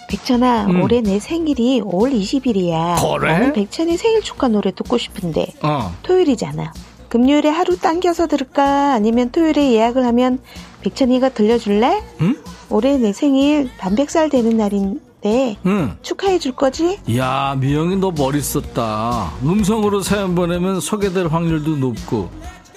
백천아, 0.08 0.66
음. 0.66 0.82
올해 0.82 1.00
내 1.00 1.18
생일이 1.18 1.80
5월 1.80 2.12
20일이야. 2.12 3.18
그래? 3.18 3.32
나는 3.32 3.52
백천이 3.54 3.96
생일 3.96 4.20
축하 4.20 4.46
노래 4.48 4.70
듣고 4.70 4.98
싶은데 4.98 5.46
어 5.62 5.94
토요일이잖아. 6.02 6.72
금요일에 7.08 7.48
하루 7.48 7.78
당겨서 7.78 8.26
들을까? 8.26 8.92
아니면 8.92 9.30
토요일에 9.30 9.72
예약을 9.72 10.04
하면 10.04 10.38
백천이가 10.82 11.30
들려줄래? 11.30 12.02
응? 12.20 12.36
올해 12.68 12.96
내 12.98 13.12
생일 13.12 13.70
반백살 13.78 14.28
되는 14.28 14.56
날인데 14.56 15.56
응. 15.64 15.96
축하해 16.02 16.38
줄 16.38 16.52
거지? 16.52 16.98
야 17.16 17.56
미영이 17.58 17.96
너 17.96 18.10
머리 18.10 18.42
썼다 18.42 19.32
음성으로 19.42 20.00
사연 20.02 20.34
보내면 20.34 20.80
소개될 20.80 21.28
확률도 21.28 21.76
높고 21.76 22.30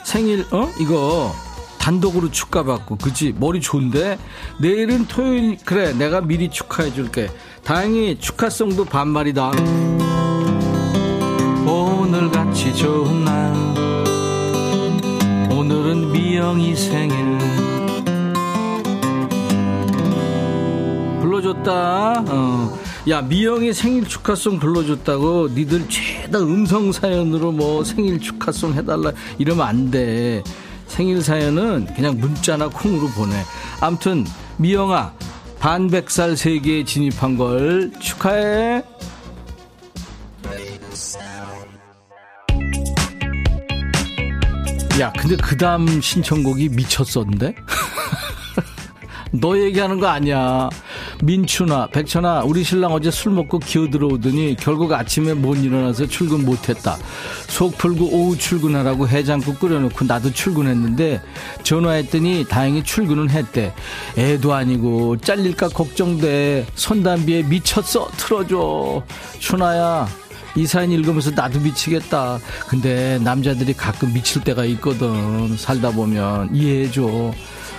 생일 0.04 0.46
어 0.52 0.70
이거 0.80 1.32
단독으로 1.86 2.32
축하받고 2.32 2.96
그치 2.96 3.36
머리 3.38 3.62
좋은데 3.62 4.18
내일은 4.60 5.06
토요일 5.06 5.56
그래 5.64 5.94
내가 5.94 6.20
미리 6.20 6.50
축하해 6.50 6.92
줄게 6.92 7.30
다행히 7.64 8.18
축하송도 8.20 8.86
반말이다 8.86 9.52
오늘같이 11.68 12.76
좋은 12.76 13.24
날 13.24 13.54
오늘은 15.52 16.12
미영이 16.12 16.76
생일 16.76 17.38
불러줬다. 21.22 22.24
어. 22.28 22.80
야 23.10 23.22
미영이 23.22 23.74
생일 23.74 24.08
축하송 24.08 24.58
불러줬다고 24.58 25.50
니들 25.50 25.88
죄다 25.88 26.40
음성 26.40 26.92
사연으로 26.92 27.52
뭐 27.52 27.84
생일 27.84 28.20
축하송 28.20 28.74
해달라 28.74 29.12
이러면 29.38 29.68
안 29.68 29.92
돼. 29.92 30.42
생일 30.88 31.22
사연은 31.22 31.88
그냥 31.96 32.18
문자나 32.20 32.70
콩으로 32.70 33.08
보내. 33.10 33.36
암튼 33.82 34.26
미영아 34.58 35.14
반백살 35.60 36.38
세계에 36.38 36.84
진입한 36.84 37.38
걸 37.38 37.92
축하해. 38.00 38.84
야 45.00 45.12
근데 45.12 45.36
그 45.36 45.58
다음 45.58 46.00
신청곡이 46.00 46.70
미쳤었는데? 46.70 47.54
너 49.32 49.58
얘기하는 49.58 50.00
거 50.00 50.08
아니야. 50.08 50.70
민춘아, 51.24 51.88
백천아, 51.88 52.44
우리 52.44 52.64
신랑 52.64 52.92
어제 52.92 53.10
술 53.10 53.32
먹고 53.32 53.60
기어 53.60 53.90
들어오더니 53.90 54.56
결국 54.60 54.92
아침에 54.92 55.34
못 55.34 55.56
일어나서 55.56 56.08
출근 56.08 56.46
못했다. 56.46 56.98
속 57.48 57.78
풀고 57.78 58.06
오후 58.12 58.38
출근하라고 58.38 59.08
해장국 59.08 59.60
끓여놓고 59.60 60.06
나도 60.06 60.32
출근했는데 60.32 61.22
전화했더니 61.64 62.46
다행히 62.50 62.84
출근은 62.84 63.30
했대. 63.30 63.74
애도 64.18 64.54
아니고 64.54 65.18
잘릴까 65.18 65.70
걱정돼. 65.70 66.68
손담비에 66.76 67.44
미쳤어. 67.44 68.10
틀어줘. 68.18 69.04
춘아야, 69.40 70.08
이 70.56 70.66
사연 70.66 70.92
읽으면서 70.92 71.32
나도 71.32 71.60
미치겠다. 71.60 72.40
근데 72.68 73.20
남자들이 73.20 73.74
가끔 73.74 74.14
미칠 74.14 74.44
때가 74.44 74.66
있거든. 74.66 75.56
살다 75.58 75.92
보면 75.92 76.54
이해해줘. 76.54 77.34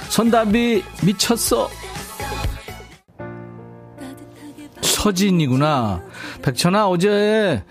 선담비 0.09 0.83
미쳤어. 1.03 1.69
서진이구나. 5.07 6.03
백천아 6.43 6.89
어제 6.89 7.63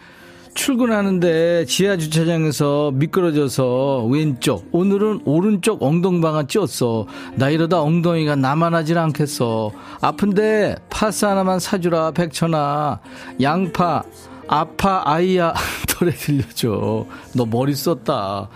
출근하는데 0.54 1.66
지하 1.66 1.98
주차장에서 1.98 2.92
미끄러져서 2.94 4.08
왼쪽 4.10 4.70
오늘은 4.72 5.24
오른쪽 5.26 5.84
엉덩방아 5.84 6.48
찧었어. 6.48 7.08
나 7.34 7.50
이러다 7.50 7.82
엉덩이가 7.82 8.38
남아나질 8.38 8.98
않겠어. 8.98 9.72
아픈데 10.00 10.78
파스 10.90 11.26
하나만 11.26 11.60
사주라 11.60 12.12
백천아. 12.12 13.02
양파 13.42 14.04
아파 14.48 15.02
아이야. 15.04 15.54
노래 16.00 16.14
들려줘. 16.14 17.06
너 17.34 17.46
머리 17.46 17.76
썼다. 17.76 18.48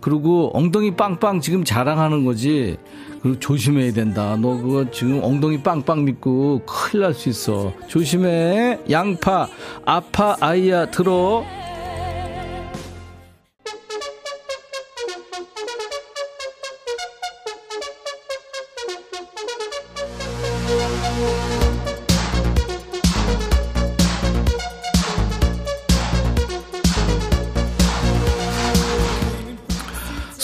그리고 0.00 0.52
엉덩이 0.54 0.94
빵빵 0.94 1.40
지금 1.40 1.64
자랑하는 1.64 2.24
거지 2.24 2.76
그리고 3.22 3.38
조심해야 3.38 3.92
된다. 3.92 4.36
너 4.40 4.56
그거 4.56 4.90
지금 4.90 5.22
엉덩이 5.22 5.62
빵빵 5.62 6.04
믿고 6.04 6.62
큰일 6.64 7.02
날 7.02 7.14
수 7.14 7.28
있어. 7.28 7.72
조심해. 7.86 8.78
양파 8.90 9.48
아파 9.84 10.36
아이야 10.40 10.90
들어 10.90 11.44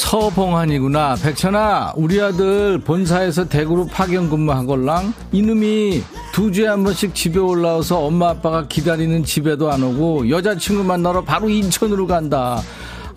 서봉환이구나. 0.07 1.17
백천아, 1.17 1.95
우리 1.97 2.23
아들 2.23 2.79
본사에서 2.79 3.49
대구로 3.49 3.89
파견 3.89 4.31
근무하걸랑 4.31 5.13
이놈이 5.33 6.01
두 6.33 6.53
주에 6.53 6.69
한 6.69 6.85
번씩 6.85 7.13
집에 7.13 7.41
올라와서 7.41 7.99
엄마 7.99 8.31
아빠가 8.31 8.69
기다리는 8.69 9.25
집에도 9.25 9.69
안 9.73 9.83
오고 9.83 10.31
여자친구 10.31 10.85
만나러 10.85 11.25
바로 11.25 11.49
인천으로 11.49 12.07
간다. 12.07 12.61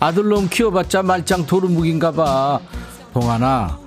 아들놈 0.00 0.48
키워봤자 0.48 1.04
말짱 1.04 1.46
도루묵인가 1.46 2.10
봐. 2.10 2.58
봉환아, 3.12 3.78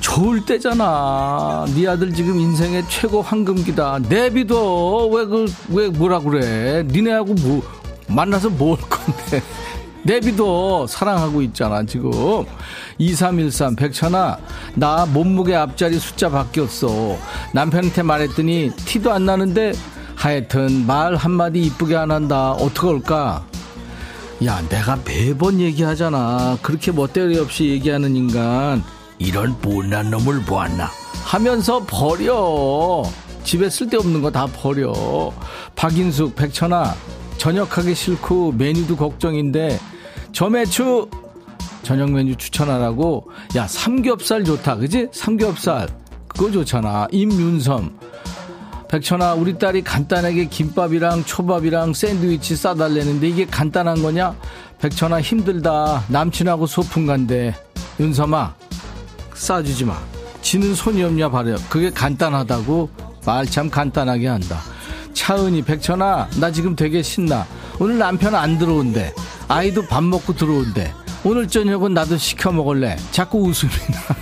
좋을 0.00 0.44
때잖아. 0.44 1.66
네 1.76 1.86
아들 1.86 2.12
지금 2.12 2.40
인생의 2.40 2.84
최고 2.88 3.22
황금기다. 3.22 4.00
내비도 4.08 5.08
왜 5.10 5.24
그, 5.24 5.46
왜 5.68 5.88
뭐라 5.88 6.18
그래. 6.18 6.82
니네하고 6.82 7.32
뭐, 7.34 7.62
만나서 8.08 8.50
뭘 8.50 8.76
건데. 8.80 9.40
내비도 10.02 10.86
사랑하고 10.86 11.42
있잖아, 11.42 11.84
지금. 11.84 12.10
2313, 12.98 13.76
백천아, 13.76 14.38
나 14.74 15.06
몸무게 15.06 15.54
앞자리 15.54 15.98
숫자 15.98 16.30
바뀌었어. 16.30 17.16
남편한테 17.52 18.02
말했더니 18.02 18.72
티도 18.76 19.12
안 19.12 19.26
나는데 19.26 19.72
하여튼 20.14 20.86
말 20.86 21.16
한마디 21.16 21.60
이쁘게 21.62 21.96
안 21.96 22.10
한다. 22.10 22.52
어떡할까? 22.52 23.44
야, 24.46 24.62
내가 24.68 24.98
매번 25.04 25.60
얘기하잖아. 25.60 26.58
그렇게 26.62 26.92
멋대리 26.92 27.38
없이 27.38 27.66
얘기하는 27.68 28.16
인간, 28.16 28.82
이런 29.18 29.54
못난 29.60 30.10
놈을 30.10 30.42
보았나. 30.42 30.90
하면서 31.24 31.84
버려. 31.86 33.02
집에 33.44 33.68
쓸데없는 33.68 34.22
거 34.22 34.30
다 34.30 34.46
버려. 34.46 34.92
박인숙, 35.76 36.34
백천아, 36.36 36.94
저녁하기 37.40 37.94
싫고 37.94 38.52
메뉴도 38.52 38.96
걱정인데 38.96 39.80
저매추 40.32 41.08
저녁 41.82 42.10
메뉴 42.10 42.36
추천하라고. 42.36 43.30
야 43.56 43.66
삼겹살 43.66 44.44
좋다. 44.44 44.76
그지? 44.76 45.08
삼겹살. 45.10 45.88
그거 46.28 46.50
좋잖아. 46.50 47.08
임윤섬. 47.10 47.98
백천아 48.88 49.34
우리 49.34 49.56
딸이 49.58 49.82
간단하게 49.82 50.46
김밥이랑 50.46 51.24
초밥이랑 51.24 51.94
샌드위치 51.94 52.56
싸달래는데 52.56 53.28
이게 53.28 53.46
간단한 53.46 54.02
거냐? 54.02 54.36
백천아 54.78 55.22
힘들다. 55.22 56.04
남친하고 56.08 56.66
소풍 56.66 57.06
간대. 57.06 57.54
윤섬아 57.98 58.54
싸주지 59.34 59.86
마. 59.86 59.98
지는 60.42 60.74
손이 60.74 61.02
없냐 61.02 61.30
바래 61.30 61.54
그게 61.70 61.88
간단하다고? 61.88 62.90
말 63.24 63.46
참 63.46 63.70
간단하게 63.70 64.28
한다 64.28 64.60
차은이 65.20 65.60
백천아 65.60 66.28
나 66.40 66.50
지금 66.50 66.74
되게 66.74 67.02
신나. 67.02 67.46
오늘 67.78 67.98
남편 67.98 68.34
안 68.34 68.56
들어온대. 68.58 69.12
아이도 69.48 69.82
밥 69.86 70.02
먹고 70.02 70.34
들어온대. 70.34 70.94
오늘 71.24 71.46
저녁은 71.46 71.92
나도 71.92 72.16
시켜 72.16 72.50
먹을래. 72.50 72.96
자꾸 73.10 73.42
웃음이 73.42 73.70
나. 73.70 74.16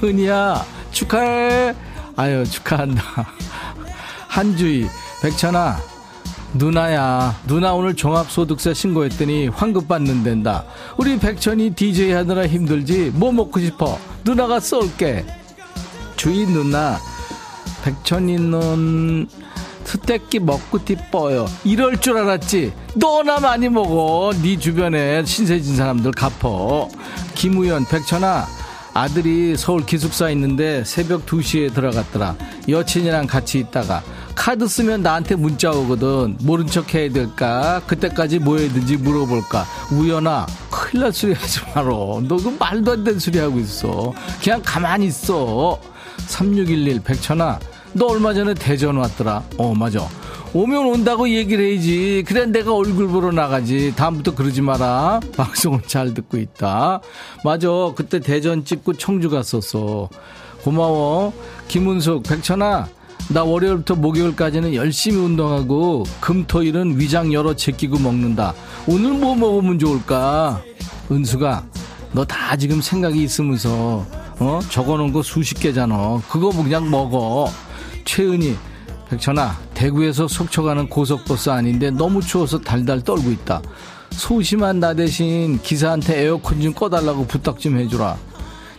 은희야 0.02 0.64
축하해. 0.92 1.74
아유 2.16 2.42
축하한다. 2.48 3.02
한주희 4.28 4.88
백천아 5.20 5.78
누나야. 6.54 7.38
누나 7.46 7.74
오늘 7.74 7.94
종합소득세 7.94 8.72
신고했더니 8.72 9.48
환급 9.48 9.88
받는 9.88 10.24
된다. 10.24 10.64
우리 10.96 11.18
백천이 11.18 11.74
DJ 11.74 12.12
하느라 12.12 12.46
힘들지 12.46 13.10
뭐 13.14 13.30
먹고 13.30 13.60
싶어? 13.60 13.98
누나가 14.24 14.58
쏠게. 14.58 15.26
주희 16.16 16.46
누나 16.46 16.98
백천이는 17.84 19.41
스테끼 19.84 20.38
먹고 20.38 20.84
띠뻐요. 20.84 21.46
이럴 21.64 21.98
줄 22.00 22.16
알았지. 22.18 22.72
너나 22.94 23.40
많이 23.40 23.68
먹어. 23.68 24.32
네 24.42 24.58
주변에 24.58 25.24
신세진 25.24 25.76
사람들 25.76 26.12
갚어. 26.12 26.88
김우연 27.34 27.86
백천아 27.86 28.46
아들이 28.94 29.56
서울 29.56 29.86
기숙사 29.86 30.28
있는데 30.30 30.84
새벽 30.84 31.24
2시에 31.26 31.72
들어갔더라. 31.74 32.36
여친이랑 32.68 33.26
같이 33.26 33.58
있다가 33.58 34.02
카드 34.34 34.66
쓰면 34.66 35.02
나한테 35.02 35.34
문자 35.34 35.70
오거든. 35.70 36.36
모른 36.42 36.66
척 36.66 36.94
해야 36.94 37.10
될까? 37.10 37.80
그때까지 37.86 38.38
뭐 38.38 38.58
해야 38.58 38.68
되는지 38.72 38.96
물어볼까? 38.98 39.64
우연아 39.92 40.46
큰일 40.70 41.04
날 41.04 41.12
소리 41.12 41.32
하지 41.32 41.60
마라 41.74 41.84
너 41.90 42.36
그 42.42 42.54
말도 42.58 42.92
안 42.92 43.04
되는 43.04 43.18
소리 43.18 43.38
하고 43.38 43.58
있어. 43.60 44.12
그냥 44.42 44.60
가만히 44.64 45.06
있어. 45.06 45.78
3611 46.26 47.00
백천아 47.02 47.58
너 47.94 48.06
얼마 48.06 48.32
전에 48.32 48.54
대전 48.54 48.96
왔더라. 48.96 49.42
어, 49.58 49.74
맞아. 49.74 50.06
오면 50.54 50.86
온다고 50.86 51.28
얘기를 51.28 51.64
해야지. 51.64 52.24
그래, 52.26 52.46
내가 52.46 52.74
얼굴 52.74 53.08
보러 53.08 53.30
나가지. 53.32 53.92
다음부터 53.96 54.34
그러지 54.34 54.60
마라. 54.62 55.20
방송을 55.36 55.82
잘 55.86 56.14
듣고 56.14 56.38
있다. 56.38 57.00
맞아. 57.44 57.68
그때 57.94 58.20
대전 58.20 58.64
찍고 58.64 58.94
청주 58.94 59.28
갔었어. 59.30 60.08
고마워. 60.62 61.32
김은숙, 61.68 62.22
백천아. 62.24 62.88
나 63.28 63.44
월요일부터 63.44 63.94
목요일까지는 63.94 64.74
열심히 64.74 65.16
운동하고 65.18 66.04
금토일은 66.20 66.98
위장 66.98 67.32
열어 67.32 67.54
제끼고 67.54 67.98
먹는다. 67.98 68.52
오늘 68.86 69.12
뭐 69.12 69.34
먹으면 69.34 69.78
좋을까? 69.78 70.60
은수가 71.10 71.64
너 72.12 72.24
다 72.24 72.56
지금 72.56 72.82
생각이 72.82 73.22
있으면서 73.22 74.04
어 74.38 74.60
적어놓은 74.68 75.12
거 75.12 75.22
수십 75.22 75.60
개잖아. 75.60 76.20
그거 76.28 76.50
뭐 76.52 76.64
그냥 76.64 76.90
먹어. 76.90 77.48
최은희 78.04 78.56
백천아 79.10 79.58
대구에서 79.74 80.26
속초 80.28 80.62
가는 80.62 80.88
고속버스 80.88 81.50
아닌데 81.50 81.90
너무 81.90 82.20
추워서 82.20 82.58
달달 82.58 83.02
떨고 83.02 83.30
있다. 83.30 83.60
소심한 84.10 84.80
나 84.80 84.94
대신 84.94 85.60
기사한테 85.62 86.22
에어컨 86.22 86.60
좀 86.60 86.72
꺼달라고 86.72 87.26
부탁 87.26 87.58
좀 87.58 87.78
해주라. 87.78 88.16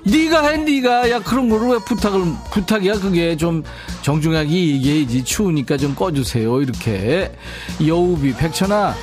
네가 0.06 0.48
해 0.48 0.58
네가. 0.58 1.10
야 1.10 1.20
그런 1.20 1.50
거를 1.50 1.70
왜 1.70 1.78
부탁을 1.86 2.24
부탁이야? 2.52 2.96
그게 2.96 3.38
좀 3.38 3.64
정중하게 4.02 4.50
얘기해야지. 4.50 5.24
추우니까 5.24 5.78
좀 5.78 5.96
꺼주세요. 5.96 6.62
이렇게. 6.62 7.32
여우비 7.86 8.36
백천아 8.36 8.96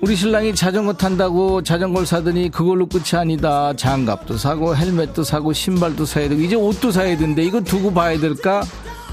우리 0.00 0.16
신랑이 0.16 0.54
자전거 0.54 0.94
탄다고 0.94 1.62
자전거를 1.62 2.06
사더니 2.06 2.50
그걸로 2.50 2.86
끝이 2.86 3.10
아니다. 3.14 3.74
장갑도 3.76 4.38
사고 4.38 4.74
헬멧도 4.74 5.24
사고 5.24 5.52
신발도 5.52 6.06
사야 6.06 6.28
되고 6.28 6.40
이제 6.40 6.56
옷도 6.56 6.90
사야 6.90 7.16
되는데 7.16 7.42
이거 7.44 7.60
두고 7.60 7.92
봐야 7.92 8.18
될까 8.18 8.62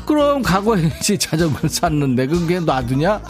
그럼 0.07 0.41
과거에지 0.41 1.17
자전거를 1.19 1.69
샀는데 1.69 2.25
그게 2.27 2.59
놔두냐? 2.59 3.21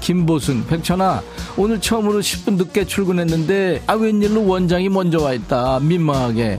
김보순, 0.00 0.66
백천아, 0.66 1.22
오늘 1.56 1.80
처음으로 1.80 2.20
10분 2.20 2.56
늦게 2.56 2.84
출근했는데, 2.84 3.82
아, 3.86 3.94
웬일로 3.94 4.46
원장이 4.46 4.90
먼저 4.90 5.22
와 5.22 5.32
있다. 5.32 5.80
민망하게. 5.80 6.58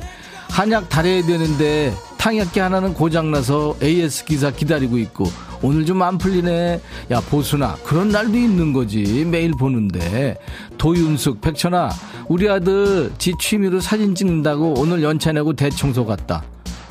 한약 0.49 0.89
달아야 0.89 1.23
되는데, 1.25 1.93
탕약기 2.17 2.59
하나는 2.59 2.93
고장나서 2.93 3.77
AS 3.83 4.25
기사 4.25 4.51
기다리고 4.51 4.97
있고 4.97 5.25
오늘 5.61 5.85
좀 5.85 6.01
안 6.01 6.17
풀리네. 6.17 6.81
야 7.11 7.21
보수나 7.21 7.75
그런 7.85 8.09
날도 8.09 8.37
있는 8.37 8.73
거지 8.73 9.23
매일 9.25 9.51
보는데 9.51 10.35
도윤숙 10.77 11.39
백천아 11.41 11.89
우리 12.27 12.49
아들 12.49 13.11
지 13.17 13.33
취미로 13.39 13.79
사진 13.79 14.13
찍는다고 14.13 14.73
오늘 14.77 15.03
연차 15.03 15.31
내고 15.31 15.53
대청소 15.53 16.05
갔다. 16.05 16.43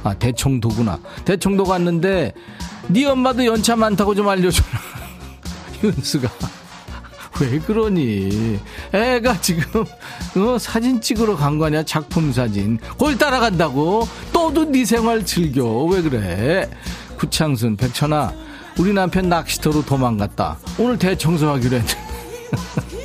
아 0.07 0.15
대청도구나. 0.15 1.01
대청도 1.25 1.65
갔는데 1.65 2.33
네 2.87 3.05
엄마도 3.07 3.45
연차 3.45 3.75
많다고 3.75 4.15
좀 4.15 4.29
알려줘라. 4.29 4.69
윤수가 5.83 6.29
왜 7.41 7.59
그러니? 7.59 8.61
애가 8.93 9.41
지금 9.41 9.85
어, 10.37 10.59
사진 10.59 11.01
찍으러 11.01 11.35
간거 11.37 11.67
아니야? 11.67 11.83
작품 11.83 12.33
사진. 12.33 12.79
그걸 12.79 13.19
따라간다고? 13.19 14.09
또도 14.33 14.71
네 14.71 14.85
생활 14.85 15.27
즐겨. 15.27 15.67
왜 15.85 16.01
그래? 16.03 16.71
구창순, 17.19 17.77
백천아, 17.77 18.33
우리 18.79 18.93
남편 18.93 19.29
낚시터로 19.29 19.85
도망갔다. 19.85 20.57
오늘 20.79 20.99
대청소하기로 20.99 21.77
했는데. 21.79 22.07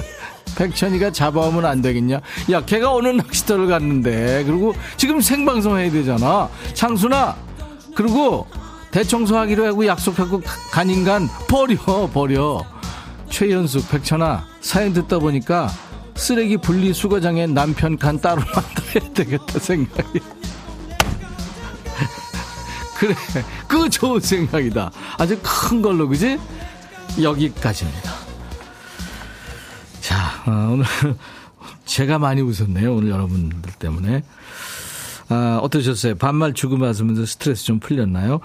백천이가 0.56 1.12
잡아오면 1.12 1.66
안 1.66 1.82
되겠냐? 1.82 2.22
야, 2.52 2.66
걔가 2.66 2.94
어느 2.94 3.10
낚시터를 3.10 3.68
갔는데. 3.68 4.44
그리고 4.46 4.74
지금 4.98 5.22
생방송 5.22 5.78
해야 5.78 5.92
되잖아. 5.92 6.50
창순아, 6.74 7.36
그리고 7.96 8.48
대청소하기로 8.92 9.66
하고 9.66 9.86
약속하고 9.86 10.42
간 10.72 10.90
인간 10.90 11.28
버려, 11.48 12.10
버려. 12.14 12.64
최연숙, 13.30 13.90
백천아, 13.90 14.46
사연 14.60 14.94
듣다 14.94 15.20
보니까 15.20 15.70
쓰레기 16.16 16.58
분리 16.58 16.94
수거장에 16.94 17.48
남편 17.48 17.98
간 17.98 18.20
따로 18.20 18.42
만들어야 18.54 19.14
되겠다 19.14 19.60
생각이. 19.60 20.20
그래, 23.00 23.16
그 23.68 23.90
좋은 23.90 24.20
생각이다. 24.20 24.92
아주 25.18 25.40
큰 25.42 25.82
걸로, 25.82 26.08
그지? 26.08 26.38
여기까지입니다. 27.22 28.21
자, 30.02 30.44
어, 30.48 30.74
오늘 30.74 30.86
제가 31.86 32.20
많이 32.20 32.42
웃었네요. 32.42 32.96
오늘 32.96 33.10
여러분들 33.10 33.72
때문에. 33.74 34.24
아, 35.30 35.60
어떠셨어요? 35.62 36.16
반말 36.16 36.54
주고 36.54 36.78
받으면서 36.78 37.26
스트레스 37.26 37.64
좀 37.64 37.80
풀렸나요? 37.80 38.42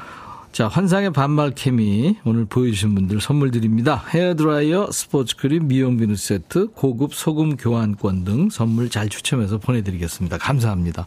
자, 0.53 0.69
환상의 0.69 1.13
반말 1.13 1.51
케미 1.55 2.17
오늘 2.25 2.45
보여주신 2.47 2.95
분들 2.95 3.21
선물 3.21 3.51
드립니다. 3.51 4.05
헤어드라이어, 4.09 4.91
스포츠 4.91 5.37
크림, 5.37 5.69
미용 5.69 5.97
비누 5.97 6.17
세트, 6.17 6.69
고급 6.69 7.15
소금 7.15 7.57
교환권 7.57 8.25
등 8.25 8.49
선물 8.49 8.89
잘 8.89 9.09
추첨해서 9.09 9.59
보내드리겠습니다. 9.59 10.39
감사합니다. 10.39 11.07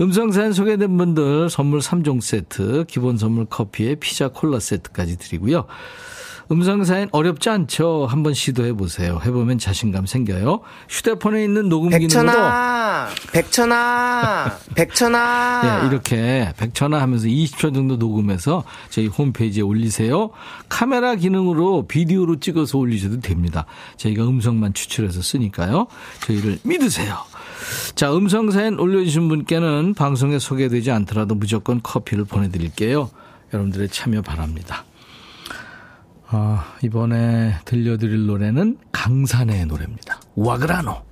음성사연 0.00 0.52
소개된 0.52 0.96
분들 0.96 1.50
선물 1.50 1.80
3종 1.80 2.20
세트, 2.20 2.84
기본 2.88 3.18
선물 3.18 3.44
커피에 3.46 3.96
피자 3.96 4.28
콜라 4.28 4.58
세트까지 4.58 5.18
드리고요. 5.18 5.66
음성사연 6.50 7.10
어렵지 7.12 7.50
않죠? 7.50 8.06
한번 8.08 8.32
시도해 8.32 8.72
보세요. 8.72 9.20
해보면 9.22 9.58
자신감 9.58 10.06
생겨요. 10.06 10.60
휴대폰에 10.88 11.44
있는 11.44 11.68
녹음 11.68 11.90
기능으로 11.90 12.08
백천아, 12.08 13.08
백천아, 13.32 14.58
백천아. 14.74 15.82
예, 15.84 15.86
이렇게 15.88 16.52
백천화 16.56 17.00
하면서 17.00 17.26
20초 17.26 17.74
정도 17.74 17.96
녹음해서 17.96 18.64
저희 18.88 19.08
홈페이지에 19.08 19.62
올리세요. 19.62 20.30
카메라 20.68 21.14
기능으로 21.14 21.86
비디오로 21.86 22.40
찍어서 22.40 22.78
올리셔도 22.78 23.20
됩니다. 23.20 23.66
저희가 23.96 24.26
음성만 24.26 24.72
추출해서 24.72 25.20
쓰니까요. 25.20 25.86
저희를 26.20 26.58
믿으세요. 26.62 27.16
자, 27.94 28.14
음성 28.16 28.50
사연 28.50 28.78
올려주신 28.78 29.28
분께는 29.28 29.92
방송에 29.94 30.38
소개되지 30.38 30.90
않더라도 30.92 31.34
무조건 31.34 31.80
커피를 31.82 32.24
보내드릴게요. 32.24 33.10
여러분들의 33.52 33.88
참여 33.88 34.22
바랍니다. 34.22 34.84
아, 36.30 36.76
이번에 36.82 37.54
들려드릴 37.64 38.26
노래는 38.26 38.76
강산의 38.92 39.64
노래입니다. 39.64 40.20
와그라노. 40.36 41.02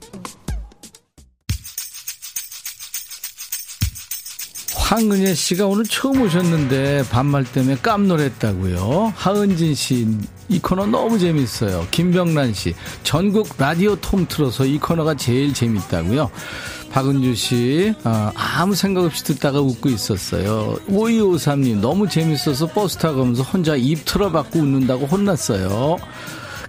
황은혜 4.76 5.34
씨가 5.34 5.66
오늘 5.66 5.84
처음 5.84 6.20
오셨는데 6.20 7.04
반말 7.10 7.44
때문에 7.44 7.76
깜놀했다고요. 7.82 9.14
하은진 9.16 9.74
씨, 9.74 10.06
이 10.48 10.60
코너 10.60 10.86
너무 10.86 11.18
재밌어요. 11.18 11.88
김병란 11.90 12.52
씨, 12.52 12.74
전국 13.02 13.48
라디오 13.58 13.96
통 13.96 14.26
틀어서 14.28 14.64
이 14.66 14.78
코너가 14.78 15.14
제일 15.14 15.52
재밌다고요. 15.54 16.30
박은주 16.96 17.34
씨, 17.34 17.94
아, 18.04 18.64
무 18.66 18.74
생각 18.74 19.04
없이 19.04 19.22
듣다가 19.22 19.60
웃고 19.60 19.90
있었어요. 19.90 20.76
5253님, 20.88 21.80
너무 21.80 22.08
재밌어서 22.08 22.68
버스 22.68 22.96
타고 22.96 23.18
가면서 23.18 23.42
혼자 23.42 23.76
입 23.76 24.06
틀어박고 24.06 24.58
웃는다고 24.58 25.04
혼났어요. 25.04 25.98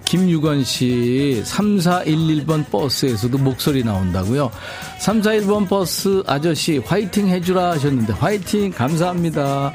김유건 0.04 0.66
씨, 0.66 1.42
3411번 1.46 2.70
버스에서도 2.70 3.38
목소리 3.38 3.86
나온다고요. 3.86 4.52
341번 5.00 5.70
버스 5.70 6.22
아저씨, 6.28 6.80
화이팅 6.80 7.30
해주라 7.30 7.72
하셨는데, 7.72 8.12
화이팅! 8.12 8.72
감사합니다. 8.72 9.72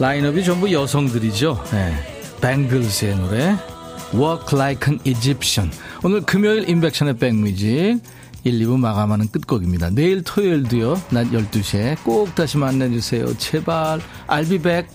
라인업이 0.00 0.44
전부 0.44 0.72
여성들이죠. 0.72 1.64
네. 1.70 1.94
뱅글스의 2.40 3.16
노래, 3.18 3.56
Walk 4.14 4.58
Like 4.58 4.92
an 4.92 4.98
Egyptian. 5.04 5.70
오늘 6.02 6.22
금요일 6.22 6.68
인백션의 6.68 7.18
백뮤직. 7.18 8.00
1, 8.44 8.58
2부 8.60 8.78
마감하는 8.78 9.28
끝곡입니다. 9.28 9.90
내일 9.90 10.22
토요일도요, 10.22 11.00
낮 11.10 11.30
12시에 11.30 12.02
꼭 12.04 12.34
다시 12.34 12.58
만나주세요. 12.58 13.36
제발, 13.38 14.00
I'll 14.28 14.48
be 14.48 14.58
back. 14.58 14.88